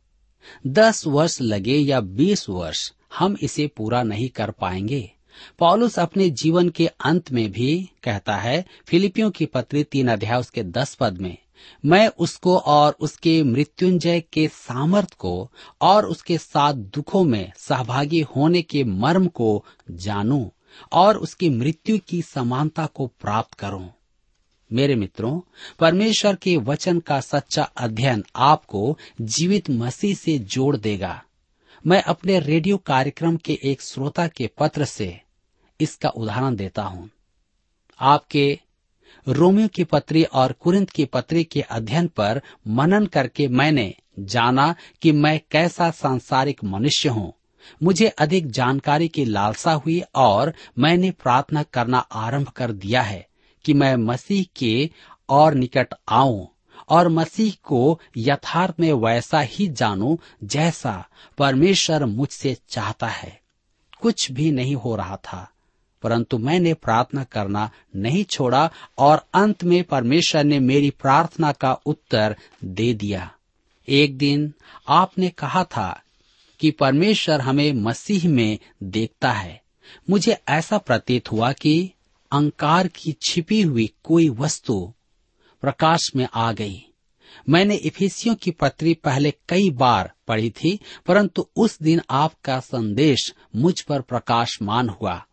दस 0.66 1.06
वर्ष 1.06 1.40
लगे 1.40 1.78
या 1.78 2.00
बीस 2.00 2.48
वर्ष 2.48 2.92
हम 3.18 3.36
इसे 3.42 3.66
पूरा 3.66 4.02
नहीं 4.02 4.28
कर 4.28 4.50
पाएँगे। 4.50 5.12
पॉलुस 5.58 5.98
अपने 5.98 6.30
जीवन 6.30 6.68
के 6.68 6.86
अंत 6.86 7.32
में 7.32 7.52
भी 7.52 7.90
कहता 8.02 8.36
है 8.36 8.64
फिलिपियों 8.86 9.30
की 9.30 9.46
पत्री 9.46 9.84
तीन 9.84 10.08
अध्याय 10.08 10.40
उसके 10.40 10.62
दस 10.62 10.94
पद 10.94 11.18
में 11.18 11.36
मैं 11.84 12.08
उसको 12.08 12.58
और 12.58 12.96
उसके 13.00 13.42
मृत्युंजय 13.42 14.20
के 14.20 14.48
सामर्थ 14.48 15.14
को 15.14 15.50
और 15.80 16.06
उसके 16.06 16.38
साथ 16.38 16.74
दुखों 16.74 17.24
में 17.24 17.52
सहभागी 17.56 18.20
होने 18.20 18.62
के 18.62 18.84
मर्म 18.84 19.26
को 19.26 19.64
जानूं 19.90 20.48
और 20.92 21.16
उसकी 21.16 21.50
मृत्यु 21.50 21.98
की 22.08 22.22
समानता 22.22 22.86
को 22.86 23.06
प्राप्त 23.06 23.54
करूँ। 23.54 23.88
मेरे 24.72 24.94
मित्रों, 24.94 25.40
परमेश्वर 25.78 26.34
के 26.34 26.56
वचन 26.56 27.00
का 27.00 27.20
सच्चा 27.20 27.62
अध्ययन 27.62 28.24
आपको 28.36 28.98
जीवित 29.20 29.70
मसीह 29.70 30.14
से 30.14 30.38
जोड़ 30.38 30.76
देगा। 30.76 31.22
मैं 31.86 32.02
अपने 32.02 32.38
रेडियो 32.40 32.76
कार्यक्रम 32.76 33.36
के 33.36 33.58
एक 33.64 33.82
श्रोता 33.82 34.26
के 34.26 34.50
पत्र 34.58 34.84
से 34.84 35.20
इसका 35.80 36.08
उदाहरण 36.08 36.56
देता 36.56 36.82
हूँ। 36.82 37.10
आपके 38.00 38.60
रोमियो 39.28 39.68
की 39.68 39.84
पत्री 39.84 40.24
और 40.24 40.52
कुरिंत 40.52 40.90
की 40.90 41.04
पत्री 41.04 41.44
के 41.44 41.60
अध्ययन 41.60 42.06
पर 42.06 42.42
मनन 42.68 43.06
करके 43.06 43.48
मैंने 43.48 43.94
जाना 44.18 44.74
कि 45.02 45.12
मैं 45.12 45.40
कैसा 45.50 45.90
सांसारिक 45.90 46.64
मनुष्य 46.64 47.08
हूँ। 47.08 47.32
मुझे 47.82 48.08
अधिक 48.08 48.50
जानकारी 48.50 49.08
की 49.08 49.24
लालसा 49.24 49.72
हुई 49.72 50.02
और 50.14 50.54
मैंने 50.78 51.10
प्रार्थना 51.10 51.62
करना 51.62 51.98
आरंभ 51.98 52.48
कर 52.48 52.72
दिया 52.72 53.02
है 53.02 53.26
कि 53.64 53.74
मैं 53.74 53.96
मसीह 53.96 54.44
के 54.56 54.90
और 55.28 55.54
निकट 55.54 55.94
आऊँ 56.08 56.48
और 56.88 57.08
मसीह 57.08 57.52
को 57.64 58.00
यथार्थ 58.16 58.74
में 58.80 58.92
वैसा 58.92 59.40
ही 59.40 59.68
जानूं 59.68 60.16
जैसा 60.44 61.08
परमेश्वर 61.38 62.04
मुझसे 62.04 62.56
चाहता 62.68 63.06
है। 63.06 63.40
कुछ 64.00 64.32
भी 64.32 64.50
नहीं 64.50 64.74
हो 64.74 64.96
रहा 64.96 65.16
था। 65.16 65.50
परंतु 66.06 66.38
मैंने 66.38 66.74
प्रार्थना 66.74 67.24
करना 67.24 67.70
नहीं 67.96 68.24
छोड़ा 68.24 68.70
और 68.98 69.26
अंत 69.34 69.64
में 69.64 69.84
परमेश्वर 69.84 70.44
ने 70.44 70.58
मेरी 70.60 70.90
प्रार्थना 70.90 71.52
का 71.52 71.72
उत्तर 71.72 72.36
दे 72.64 72.94
दिया। 72.94 73.32
एक 73.88 74.18
दिन 74.18 74.54
आपने 74.88 75.28
कहा 75.28 75.64
था 75.64 76.02
कि 76.60 76.70
परमेश्वर 76.70 77.40
हमें 77.40 77.72
मसीह 77.72 78.28
में 78.28 78.58
देखता 78.82 79.32
है। 79.32 79.62
मुझे 80.10 80.38
ऐसा 80.48 80.78
प्रतीत 80.78 81.32
हुआ 81.32 81.52
कि 81.52 81.90
अंकार 82.32 82.86
की 82.86 83.16
छिपी 83.28 83.62
हुई 83.62 83.90
कोई 84.04 84.28
वस्तु 84.28 84.94
प्रकाश 85.60 86.10
में 86.16 86.28
आ 86.34 86.52
गई। 86.52 86.82
मैंने 87.48 87.74
इफिसियों 87.74 88.34
की 88.34 88.50
पत्री 88.50 88.94
पहले 88.94 89.34
कई 89.48 89.70
बार 89.70 90.12
पढ़ी 90.28 90.50
थी, 90.50 90.80
परंतु 91.06 91.46
उस 91.56 91.78
दिन 91.82 92.00
आपका 92.10 92.60
संदेश 92.60 93.34
मुझ 93.56 93.80
पर 93.80 94.00
प्रकाशमान 94.00 94.88
हुआ। 94.88 95.26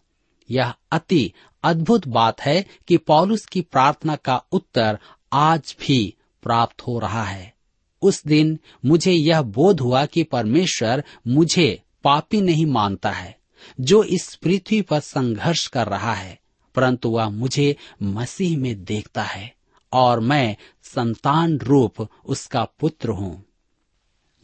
यह 0.52 0.74
अति 0.92 1.34
अद्भुत 1.64 2.08
बात 2.08 2.42
है 2.42 2.66
कि 2.88 2.98
पौलुस 2.98 3.46
की 3.46 3.62
प्रार्थना 3.62 4.16
का 4.16 4.44
उत्तर 4.52 5.00
आज 5.34 5.76
भी 5.80 6.16
प्राप्त 6.44 6.82
हो 6.82 7.00
रहा 7.00 7.24
है। 7.24 7.54
उस 8.02 8.24
दिन 8.28 8.60
मुझे 8.86 9.12
यह 9.12 9.42
बोध 9.42 9.80
हुआ 9.80 10.06
कि 10.06 10.24
परमेश्वर 10.24 11.04
मुझे 11.28 11.82
पापी 12.04 12.42
नहीं 12.42 12.66
मानता 12.66 13.12
है, 13.12 13.38
जो 13.82 14.04
इस 14.04 14.36
पृथ्वी 14.36 14.82
पर 14.82 15.00
संघर्ष 15.00 15.68
कर 15.68 15.88
रहा 15.88 16.14
है, 16.14 16.40
परंतु 16.76 17.10
वह 17.10 17.30
मुझे 17.30 17.76
मसीह 18.04 18.58
में 18.58 18.84
देखता 18.84 19.24
है 19.24 19.54
और 19.94 20.20
मैं 20.20 20.56
संतान 20.84 21.58
रूप 21.58 22.08
उसका 22.26 22.64
पुत्र 22.80 23.10
हूँ। 23.10 23.46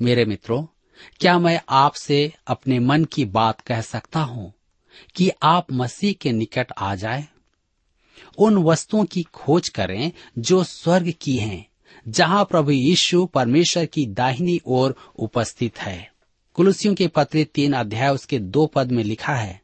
मेरे 0.02 0.26
मित्रों, 0.26 0.66
क्या 1.20 1.40
मैं 1.40 1.62
आपसे 1.70 2.34
अपने 2.48 2.80
मन 2.80 3.06
की 3.06 3.26
बात 3.26 3.62
कह 3.62 3.82
सकता 3.82 4.20
हूँ? 4.20 4.54
कि 5.16 5.32
आप 5.44 5.72
मसीह 5.72 6.14
के 6.14 6.32
निकट 6.32 6.72
आ 6.78 6.96
जाए। 6.96 7.28
उन 8.38 8.58
वस्तुओं 8.58 9.06
की 9.06 9.24
खोज 9.24 9.70
करें 9.70 10.12
जो 10.38 10.64
स्वर्ग 10.64 11.14
की 11.22 11.38
हैं, 11.38 11.68
जहाँ 12.08 12.46
प्रभु 12.46 12.72
यीशु 12.72 13.26
परमेश्वर 13.26 13.86
की 13.86 14.06
दाहिनी 14.06 14.62
ओर 14.66 14.96
उपस्थित 15.20 15.80
है। 15.80 16.14
कुलसियों 16.54 16.96
के 16.96 17.08
पत्र 17.08 17.44
तीन 17.44 17.74
अध्याय 17.74 18.10
उसके 18.10 18.40
दो 18.40 18.66
पद 18.66 18.92
में 18.92 19.04
लिखा 19.04 19.36
है, 19.36 19.62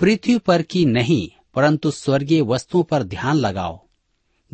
पृथ्वी 0.00 0.38
पर 0.38 0.62
की 0.62 0.84
नहीं, 0.84 1.30
परंतु 1.54 1.90
स्वर्गीय 1.90 2.40
वस्तुओं 2.40 2.82
पर 2.82 3.02
ध्यान 3.02 3.36
लगाओ। 3.36 3.80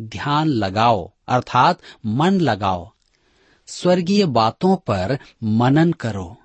ध्यान 0.01 0.47
लगाओ, 0.47 1.11
अर्थात 1.27 1.79
मन 2.05 2.39
लगाओ। 2.39 2.91
स्वर्गीय 3.67 4.25
बातों 4.25 4.75
पर 4.75 5.19
मनन 5.43 5.91
करो। 5.91 6.37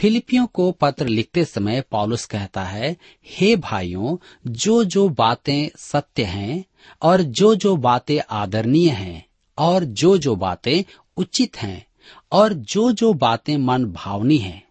फिलिपियों 0.00 0.46
को 0.46 0.72
पत्र 0.72 1.06
लिखते 1.06 1.44
समय 1.44 1.80
पॉलुस 1.80 2.24
कहता 2.24 2.64
है, 2.64 2.96
हे 3.26 3.56
भाइयों 3.56 4.16
जो 4.52 4.84
जो 4.84 5.08
बातें 5.08 5.68
सत्य 5.76 6.24
हैं 6.24 6.64
और 7.02 7.22
जो 7.22 7.54
जो 7.54 7.76
बातें 7.76 8.20
आदरणीय 8.30 8.90
हैं 8.90 9.26
और 9.58 9.84
जो 9.84 10.18
जो 10.18 10.36
बातें 10.36 11.02
उचित 11.16 11.56
हैं 11.56 11.86
और 12.32 12.52
जो 12.52 12.92
जो 12.92 13.12
बातें 13.12 13.56
मन 13.56 13.84
भावनी 13.84 14.38
हैं, 14.38 14.68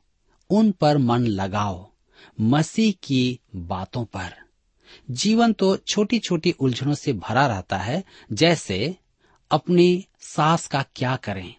उन 0.49 0.71
पर 0.71 0.97
मन 0.97 1.27
लगाओ 1.27 1.89
मसीह 2.41 2.93
की 3.03 3.39
बातों 3.55 4.05
पर। 4.05 4.33
जीवन 5.11 5.53
तो 5.53 5.77
छोटी 5.77 6.19
छोटी 6.19 6.51
उलझनों 6.51 6.93
से 6.93 7.13
भरा 7.13 7.47
रहता 7.47 7.77
है, 7.77 8.03
जैसे 8.33 8.95
अपनी 9.51 10.05
सास 10.19 10.67
का 10.67 10.85
क्या 10.95 11.15
करें? 11.15 11.53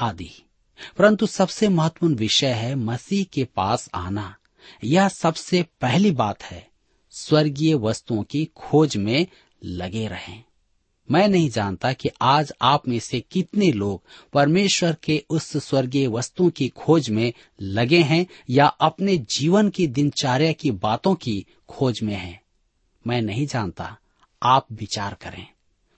आदि। 0.00 0.49
परंतु 0.98 1.26
सबसे 1.26 1.68
महत्वपूर्ण 1.68 2.14
विषय 2.14 2.52
है 2.52 2.74
मसीह 2.74 3.24
के 3.24 3.44
पास 3.44 3.90
आना। 3.94 4.36
यह 4.84 5.08
सबसे 5.08 5.62
पहली 5.80 6.10
बात 6.10 6.42
है। 6.42 6.68
स्वर्गीय 7.10 7.74
वस्तुओं 7.74 8.22
की 8.22 8.44
खोज 8.56 8.96
में 8.96 9.26
लगे 9.64 10.06
रहें। 10.08 10.42
मैं 11.10 11.28
नहीं 11.28 11.50
जानता 11.50 11.92
कि 11.92 12.10
आज 12.22 12.52
आप 12.62 12.88
में 12.88 12.98
से 12.98 13.20
कितने 13.20 13.72
लोग 13.72 14.02
परमेश्वर 14.32 14.96
के 15.02 15.24
उस 15.30 15.56
स्वर्गीय 15.56 16.06
वस्तुओं 16.06 16.50
की 16.50 16.68
खोज 16.68 17.10
में 17.10 17.32
लगे 17.62 18.02
हैं 18.02 18.26
या 18.50 18.66
अपने 18.66 19.16
जीवन 19.18 19.70
की 19.70 19.86
दिनचर्या 19.86 20.52
की 20.52 20.70
बातों 20.70 21.14
की 21.14 21.46
खोज 21.68 22.00
में 22.02 22.14
हैं। 22.14 22.40
मैं 23.06 23.22
नहीं 23.22 23.46
जानता। 23.46 23.96
आप 24.42 24.66
विचार 24.72 25.14
करें। 25.14 25.46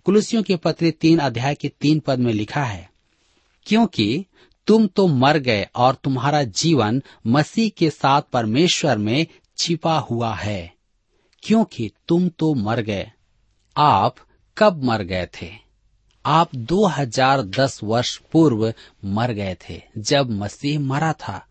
कुलसियों 0.05 0.43
के 0.43 0.57
पत्र 0.57 0.91
तीन 0.91 1.19
अध्याय 1.19 1.55
के 1.55 1.69
तीन 1.69 2.01
पद 2.01 2.19
में 2.19 2.33
लिखा 2.33 2.65
है, 2.65 2.91
क्योंकि 3.67 4.27
तुम 4.67 4.87
तो 4.87 5.07
मर 5.07 5.39
गए 5.39 5.67
और 5.77 5.95
तुम्हारा 5.95 6.43
जीवन 6.43 7.03
मसीह 7.27 7.71
के 7.79 7.91
साथ 7.91 8.23
परमेश्वर 8.23 8.99
में 8.99 9.27
छिपा 9.59 9.99
हुआ 9.99 10.35
है, 10.35 10.75
क्योंकि 11.43 11.91
तुम 12.09 12.29
तो 12.29 12.55
मर 12.55 12.81
गए। 12.81 13.13
आप 13.77 14.17
कब 14.59 14.83
मर 14.85 15.03
गए 15.03 15.27
थे? 15.27 15.51
आप 16.27 16.55
2010 16.55 17.81
वर्ष 17.85 18.17
पूर्व 18.17 18.75
मर 19.05 19.33
गए 19.33 19.57
थे, 19.69 19.83
जब 19.99 20.31
मसीह 20.31 20.81
मरा 20.81 21.13
था। 21.13 21.47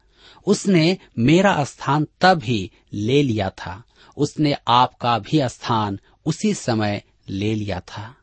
उसने 0.46 0.98
मेरा 1.20 1.64
स्थान 1.64 2.08
तब 2.22 2.44
ही 2.44 2.72
ले 2.94 3.24
लिया 3.24 3.50
था। 3.50 3.84
उसने 4.18 4.56
आपका 4.68 5.20
भी 5.20 5.50
स्थान 5.50 6.00
उसी 6.26 6.54
समय 6.54 7.04
ले 7.30 7.56
लिया 7.56 7.80
था। 7.80 8.16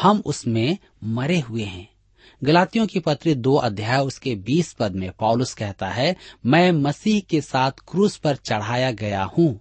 हम 0.00 0.22
उसमें 0.26 0.78
मरे 1.04 1.40
हुए 1.40 1.64
हैं। 1.64 1.97
गलातियों 2.44 2.86
की 2.86 3.00
पत्री 3.00 3.34
दो 3.34 3.54
अध्याय 3.54 4.00
उसके 4.00 4.34
बीस 4.34 4.72
पद 4.72 4.92
में 4.92 5.10
पॉलुस 5.10 5.54
कहता 5.54 5.88
है, 5.88 6.16
मैं 6.46 6.72
मसीह 6.72 7.20
के 7.20 7.40
साथ 7.40 7.70
क्रूस 7.70 8.16
पर 8.16 8.36
चढ़ाया 8.36 8.90
गया 8.90 9.24
हूँ। 9.24 9.60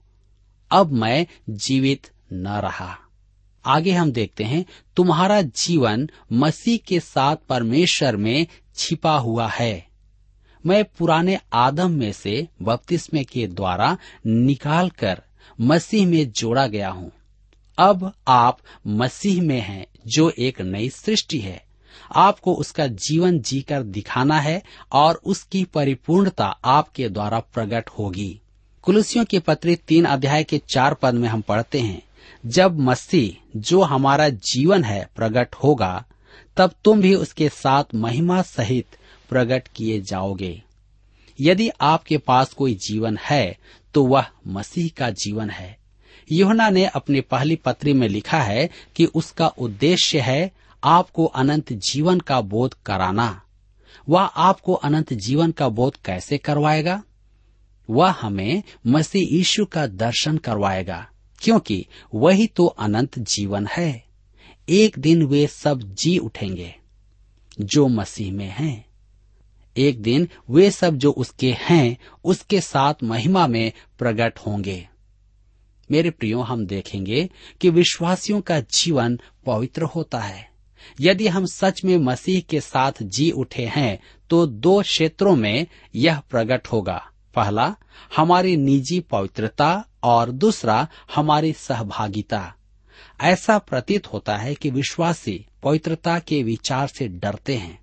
अब 0.71 0.91
मैं 0.91 1.27
जीवित 1.49 2.09
न 2.33 2.47
रहा। 2.47 2.97
आगे 3.65 3.91
हम 3.91 4.11
देखते 4.11 4.43
हैं, 4.43 4.65
तुम्हारा 4.95 5.41
जीवन 5.41 6.09
मसीह 6.33 6.77
के 6.77 6.99
साथ 6.99 7.35
परमेश्वर 7.49 8.15
में 8.15 8.47
छिपा 8.75 9.17
हुआ 9.17 9.47
है। 9.47 9.87
मैं 10.65 10.85
पुराने 10.85 11.39
आदम 11.53 11.91
में 11.91 12.11
से 12.11 12.47
बपतिस्मे 12.61 13.23
के 13.23 13.47
द्वारा 13.47 13.97
निकालकर 14.27 15.21
मसीह 15.61 16.07
में 16.07 16.31
जोड़ा 16.31 16.67
गया 16.67 16.89
हूँ। 16.89 17.11
अब 17.77 18.13
आप 18.27 18.59
मसीह 18.87 19.41
में 19.41 19.61
हैं, 19.61 19.85
जो 20.07 20.29
एक 20.29 20.61
नई 20.61 20.89
सृष्टि 20.89 21.39
है। 21.39 21.66
आपको 22.15 22.53
उसका 22.53 22.87
जीवन 22.87 23.39
जीकर 23.39 23.83
दिखाना 23.83 24.39
है 24.39 24.61
और 24.91 25.21
उसकी 25.25 25.63
परिपूर्णता 25.63 26.45
आपके 26.65 27.09
द्वारा 27.09 27.39
प्रकट 27.39 27.89
होगी। 27.89 28.39
कुलसियों 28.81 29.25
की 29.25 29.39
पत्री 29.39 29.75
तीन 29.75 30.05
अध्याय 30.05 30.43
के 30.43 30.61
चार 30.69 30.93
पद 30.93 31.13
में 31.13 31.27
हम 31.29 31.41
पढ़ते 31.41 31.79
हैं, 31.79 32.01
जब 32.45 32.79
मसीह, 32.79 33.59
जो 33.59 33.81
हमारा 33.81 34.29
जीवन 34.29 34.83
है, 34.83 35.07
प्रकट 35.15 35.55
होगा, 35.55 36.05
तब 36.57 36.71
तुम 36.85 37.01
भी 37.01 37.13
उसके 37.15 37.49
साथ 37.49 37.83
महिमा 37.95 38.41
सहित 38.41 38.97
प्रकट 39.29 39.67
किए 39.75 40.01
जाओगे। 40.01 40.61
यदि 41.39 41.69
आपके 41.81 42.17
पास 42.17 42.53
कोई 42.53 42.73
जीवन 42.73 43.17
है 43.21 43.57
तो 43.93 44.05
वह 44.05 44.25
मसीह 44.47 44.89
का 44.97 45.09
जीवन 45.09 45.49
है। 45.49 45.77
योहना 46.31 46.69
ने 46.69 46.85
अपनी 46.85 47.21
पहली 47.21 47.55
पत्री 47.55 47.93
में 47.93 48.07
लिखा 48.09 48.41
है 48.41 48.69
कि 48.95 49.05
उसका 49.05 49.47
उद्देश्य 49.47 50.19
है 50.19 50.51
आपको 50.83 51.25
अनंत 51.25 51.73
जीवन 51.73 52.19
का 52.19 52.41
बोध 52.41 52.73
कराना। 52.85 53.41
वह 54.09 54.21
आपको 54.21 54.73
अनंत 54.73 55.13
जीवन 55.13 55.51
का 55.51 55.69
बोध 55.69 55.95
कैसे 56.05 56.37
करवाएगा? 56.37 57.03
वह 57.89 58.11
हमें 58.11 58.63
मसीह 58.87 59.35
यीशु 59.35 59.65
का 59.65 59.87
दर्शन 59.87 60.37
करवाएगा, 60.37 61.07
क्योंकि 61.39 61.85
वही 62.15 62.47
तो 62.47 62.65
अनंत 62.65 63.19
जीवन 63.19 63.67
है। 63.67 64.05
एक 64.69 64.99
दिन 64.99 65.23
वे 65.23 65.47
सब 65.47 65.81
जी 65.93 66.17
उठेंगे, 66.17 66.75
जो 67.61 67.87
मसीह 67.87 68.33
में 68.33 68.49
हैं। 68.49 68.85
एक 69.77 70.01
दिन 70.01 70.27
वे 70.49 70.71
सब 70.71 70.95
जो 70.95 71.11
उसके 71.11 71.57
हैं, 71.59 71.97
उसके 72.23 72.61
साथ 72.61 72.93
महिमा 73.03 73.47
में 73.47 73.71
प्रकट 73.99 74.39
होंगे। 74.39 74.89
मेरे 75.91 76.09
प्रियो, 76.09 76.41
हम 76.41 76.65
देखेंगे 76.65 77.29
कि 77.61 77.69
विश्वासियों 77.69 78.41
का 78.41 78.59
जीवन 78.59 79.19
पवित्र 79.45 79.83
होता 79.83 80.19
है। 80.19 80.56
यदि 81.01 81.27
हम 81.27 81.45
सच 81.45 81.83
में 81.83 81.97
मसीह 81.97 82.41
के 82.41 82.61
साथ 82.61 82.91
जी 83.03 83.31
उठे 83.31 83.65
हैं 83.65 83.99
तो 84.29 84.45
दो 84.47 84.81
क्षेत्रों 84.81 85.35
में 85.35 85.67
यह 85.95 86.19
प्रकट 86.19 86.67
होगा। 86.67 87.05
पहला, 87.35 87.75
हमारी 88.15 88.55
निजी 88.57 88.99
पवित्रता 88.99 89.85
और 90.03 90.31
दूसरा, 90.31 90.87
हमारी 91.15 91.53
सहभागिता। 91.53 92.53
ऐसा 93.21 93.57
प्रतीत 93.57 94.07
होता 94.07 94.37
है 94.37 94.55
कि 94.55 94.69
विश्वासी 94.69 95.45
पवित्रता 95.63 96.19
के 96.19 96.43
विचार 96.43 96.87
से 96.87 97.07
डरते 97.07 97.55
हैं। 97.55 97.79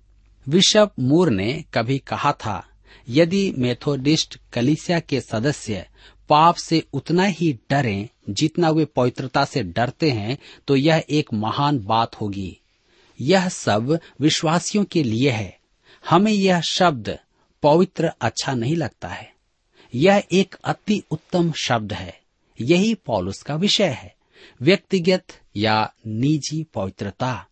विशप 0.47 0.91
मूर 0.99 1.29
ने 1.29 1.63
कभी 1.73 1.97
कहा 1.97 2.31
था, 2.31 2.65
यदि 3.09 3.53
मेथोडिस्ट 3.57 4.39
कलिसिया 4.53 4.99
के 4.99 5.21
सदस्य 5.21 5.85
पाप 6.29 6.55
से 6.55 6.83
उतना 6.93 7.23
ही 7.23 7.59
डरें 7.69 8.07
जितना 8.29 8.69
वे 8.69 8.85
पवित्रता 8.85 9.45
से 9.45 9.63
डरते 9.63 10.11
हैं 10.11 10.37
तो 10.67 10.75
यह 10.75 11.03
एक 11.09 11.33
महान 11.33 11.79
बात 11.79 12.15
होगी। 12.15 12.57
यह 13.21 13.49
सब 13.49 13.99
विश्वासियों 14.19 14.85
के 14.85 15.03
लिए 15.03 15.29
है। 15.29 15.59
हमें 16.09 16.31
यह 16.31 16.61
शब्द 16.61 17.19
पवित्र 17.63 18.11
अच्छा 18.21 18.53
नहीं 18.53 18.75
लगता 18.75 19.07
है। 19.07 19.33
यह 19.95 20.23
एक 20.31 20.55
अति 20.65 21.03
उत्तम 21.11 21.51
शब्द 21.51 21.93
है। 21.93 22.19
यही 22.61 22.93
पॉलुस 22.93 23.41
का 23.41 23.55
विषय 23.55 23.87
है। 23.87 24.15
व्यक्तिगत 24.61 25.23
या 25.55 25.93
निजी 26.07 26.63
पवित्रता। 26.63 27.47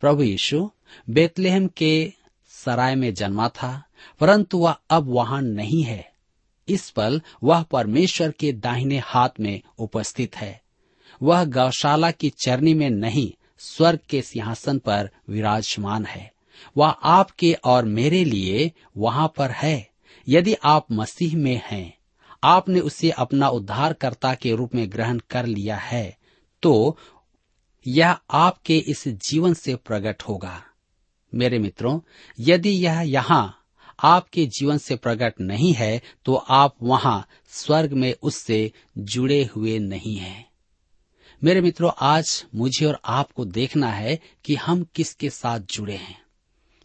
प्रभु 0.00 0.22
यीशु 0.22 0.70
बेतलेहम 1.10 1.66
के 1.66 2.12
सराय 2.48 2.94
में 2.94 3.14
जन्मा 3.14 3.48
था, 3.48 3.84
परंतु 4.20 4.58
वह 4.58 4.76
अब 4.90 5.06
वहाँ 5.08 5.42
नहीं 5.42 5.82
है। 5.82 6.12
इस 6.68 6.90
पल 6.90 7.22
वह 7.44 7.62
परमेश्वर 7.62 8.30
के 8.30 8.52
दाहिने 8.52 8.98
हाथ 8.98 9.28
में 9.40 9.60
उपस्थित 9.78 10.36
है। 10.36 10.62
वह 11.22 11.44
गौशाला 11.44 12.10
की 12.10 12.30
चरनी 12.30 12.74
में 12.74 12.90
नहीं 12.90 13.32
स्वर्ग 13.60 13.98
के 14.10 14.22
सिंहासन 14.22 14.78
पर 14.78 15.10
विराजमान 15.28 16.04
है। 16.06 16.30
वह 16.76 16.88
आपके 16.88 17.52
और 17.64 17.84
मेरे 17.84 18.24
लिए 18.24 18.70
वहाँ 18.96 19.32
पर 19.36 19.50
है। 19.50 19.88
यदि 20.26 20.54
आप 20.64 20.86
मसीह 20.92 21.36
में 21.36 21.60
हैं, 21.64 21.94
आपने 22.44 22.80
उसे 22.80 23.10
अपना 23.10 23.48
उद्धारकर्ता 23.48 24.34
के 24.34 24.54
रूप 24.54 24.74
में 24.74 24.90
ग्रहण 24.92 25.20
कर 25.30 25.46
लिया 25.46 25.76
है 25.76 26.16
तो 26.62 26.98
यह 27.86 28.16
आपके 28.30 28.78
इस 28.78 29.06
जीवन 29.08 29.54
से 29.54 29.74
प्रकट 29.76 30.22
होगा। 30.22 30.62
मेरे 31.32 31.58
मित्रों, 31.58 32.00
यदि 32.38 32.70
यह 32.70 33.00
यहाँ 33.00 33.56
आपके 33.98 34.44
जीवन 34.48 34.78
से 34.78 34.96
प्रकट 34.96 35.40
नहीं 35.40 35.72
है 35.72 36.00
तो 36.24 36.34
आप 36.34 36.76
वहाँ 36.82 37.26
स्वर्ग 37.48 37.92
में 37.92 38.14
उससे 38.22 38.72
जुड़े 38.98 39.42
हुए 39.56 39.78
नहीं 39.78 40.16
हैं। 40.16 40.49
मेरे 41.42 41.60
मित्रों, 41.60 41.90
आज 41.98 42.44
मुझे 42.54 42.84
और 42.86 42.98
आपको 43.04 43.44
देखना 43.44 43.90
है 43.90 44.18
कि 44.44 44.54
हम 44.54 44.82
किसके 44.94 45.28
साथ 45.30 45.60
जुड़े 45.70 45.94
हैं 45.94 46.16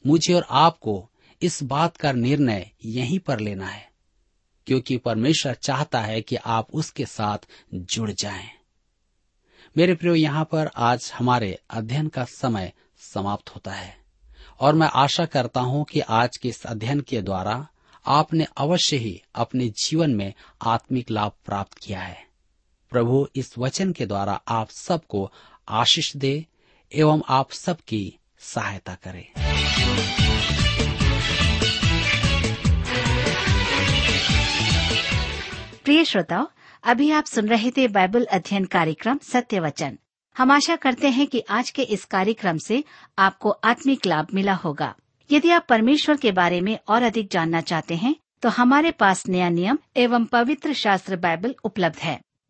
मुझे 0.06 0.34
और 0.34 0.46
आपको 0.50 0.94
इस 1.42 1.62
बात 1.64 1.98
का 1.98 2.12
निर्णय 2.12 2.70
यहीं 2.86 3.18
पर 3.20 3.40
लेना 3.40 3.68
है, 3.68 3.90
क्योंकि 4.68 4.98
परमेश्वर 4.98 5.54
चाहता 5.54 6.02
है 6.02 6.22
कि 6.22 6.36
आप 6.36 6.68
उसके 6.74 7.06
साथ 7.06 7.48
जुड़ 7.74 8.10
जाएँ। 8.12 8.48
मेरे 9.76 9.96
प्रियो, 9.96 10.16
यहाँ 10.16 10.44
पर 10.46 10.70
आज 10.78 11.12
हमारे 11.18 11.58
अध्ययन 11.70 12.08
का 12.08 12.24
समय 12.24 12.72
समाप्त 13.14 13.50
होता 13.50 13.72
है, 13.72 13.96
और 14.60 14.76
मैं 14.76 14.90
आशा 14.96 15.26
करता 15.26 15.62
हूँ 15.62 15.86
कि 15.86 16.00
आज 16.00 16.38
के 16.38 16.50
इस 16.50 16.66
अध्ययन 16.66 17.00
के 17.00 17.22
द्वारा 17.22 17.68
आपने 18.06 18.48
अवश्य 18.58 18.98
ही 18.98 19.22
अपने 19.36 19.68
जीवन 19.80 20.16
में 20.16 20.34
आत्मिक 20.62 21.12
लाभ 21.12 21.32
प्राप्त 21.46 21.78
किया 21.78 22.00
है 22.00 22.24
प्रभु 22.92 23.28
इस 23.36 23.58
वचन 23.58 23.92
के 23.92 24.06
द्वारा 24.06 24.42
आप 24.48 24.70
सबको 24.70 25.32
आशीष 25.70 26.16
दे 26.16 26.46
एवं 26.92 27.22
आप 27.30 27.52
सबकी 27.52 28.20
सहायता 28.40 28.96
करे। 28.96 29.28
प्रिय 35.84 36.04
श्रोताओ, 36.06 36.48
अभी 36.84 37.12
आप 37.12 37.26
सुन 37.26 37.48
रहे 37.48 37.72
थे 37.72 37.88
बाइबल 37.88 38.26
अध्ययन 38.26 38.66
कार्यक्रम 38.66 39.20
सत्य 39.24 39.60
वचन 39.60 39.98
हम 40.36 40.52
आशा 40.52 40.76
करते 40.76 41.10
हैं 41.10 41.28
कि 41.28 41.44
आज 41.50 41.70
के 41.70 41.82
इस 41.82 42.06
कार्यक्रम 42.06 42.58
से 42.58 42.84
आपको 43.20 43.50
आत्मिक 43.50 44.06
लाभ 44.06 44.28
मिला 44.34 44.54
होगा। 44.54 44.94
यदि 45.30 45.50
आप 45.50 45.66
परमेश्वर 45.70 46.18
के 46.18 46.32
बारे 46.32 46.62
में 46.62 46.78
और 46.88 47.04
अधिक 47.04 47.30
जानना 47.32 47.62
चाहते 47.62 47.96
हैं 47.96 48.16
तो 48.42 48.50
हमारे 48.50 48.92
पास 48.92 49.28
नया 49.28 49.50
नियम 49.50 49.78
एवं 49.98 50.26
पवित्र 50.26 50.74
शास्त्र 50.74 51.16
बाइबल 51.16 51.56
उपलब्ध 51.64 51.98
है। 51.98 52.20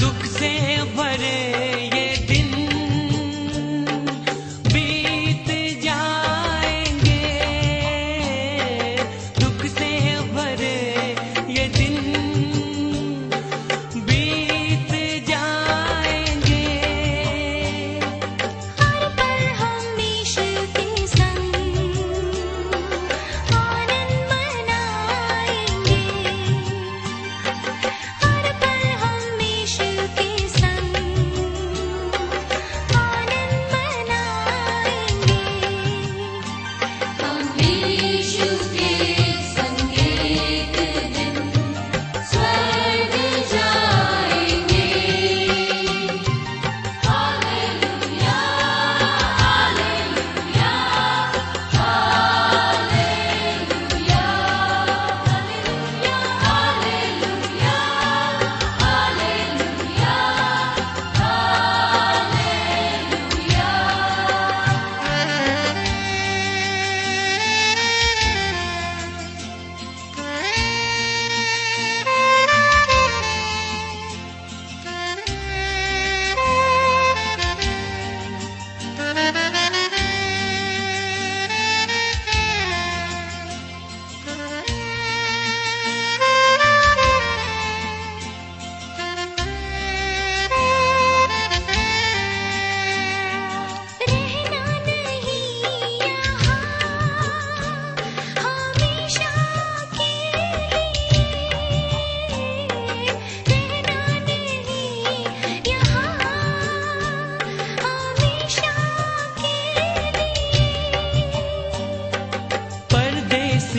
दुख 0.00 0.24
से 0.38 0.50
भरे 0.96 1.36
ये 1.94 2.07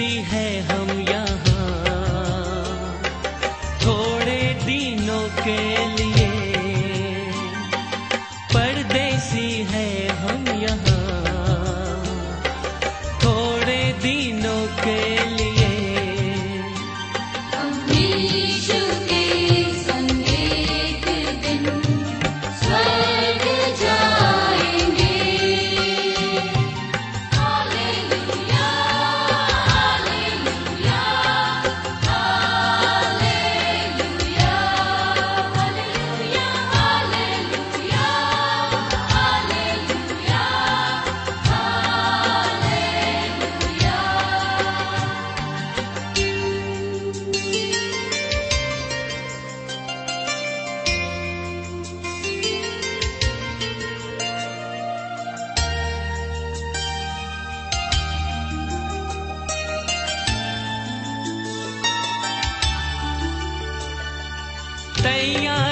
है 0.08 0.62
हम। 0.62 0.99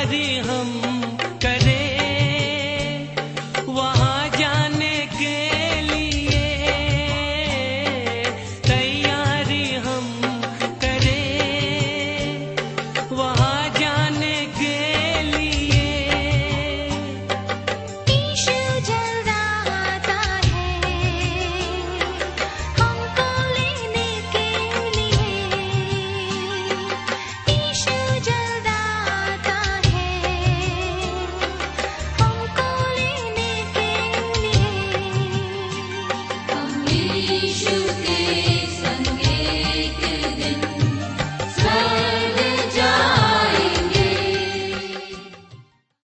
तैयारी 0.09 0.37
हम 0.47 0.86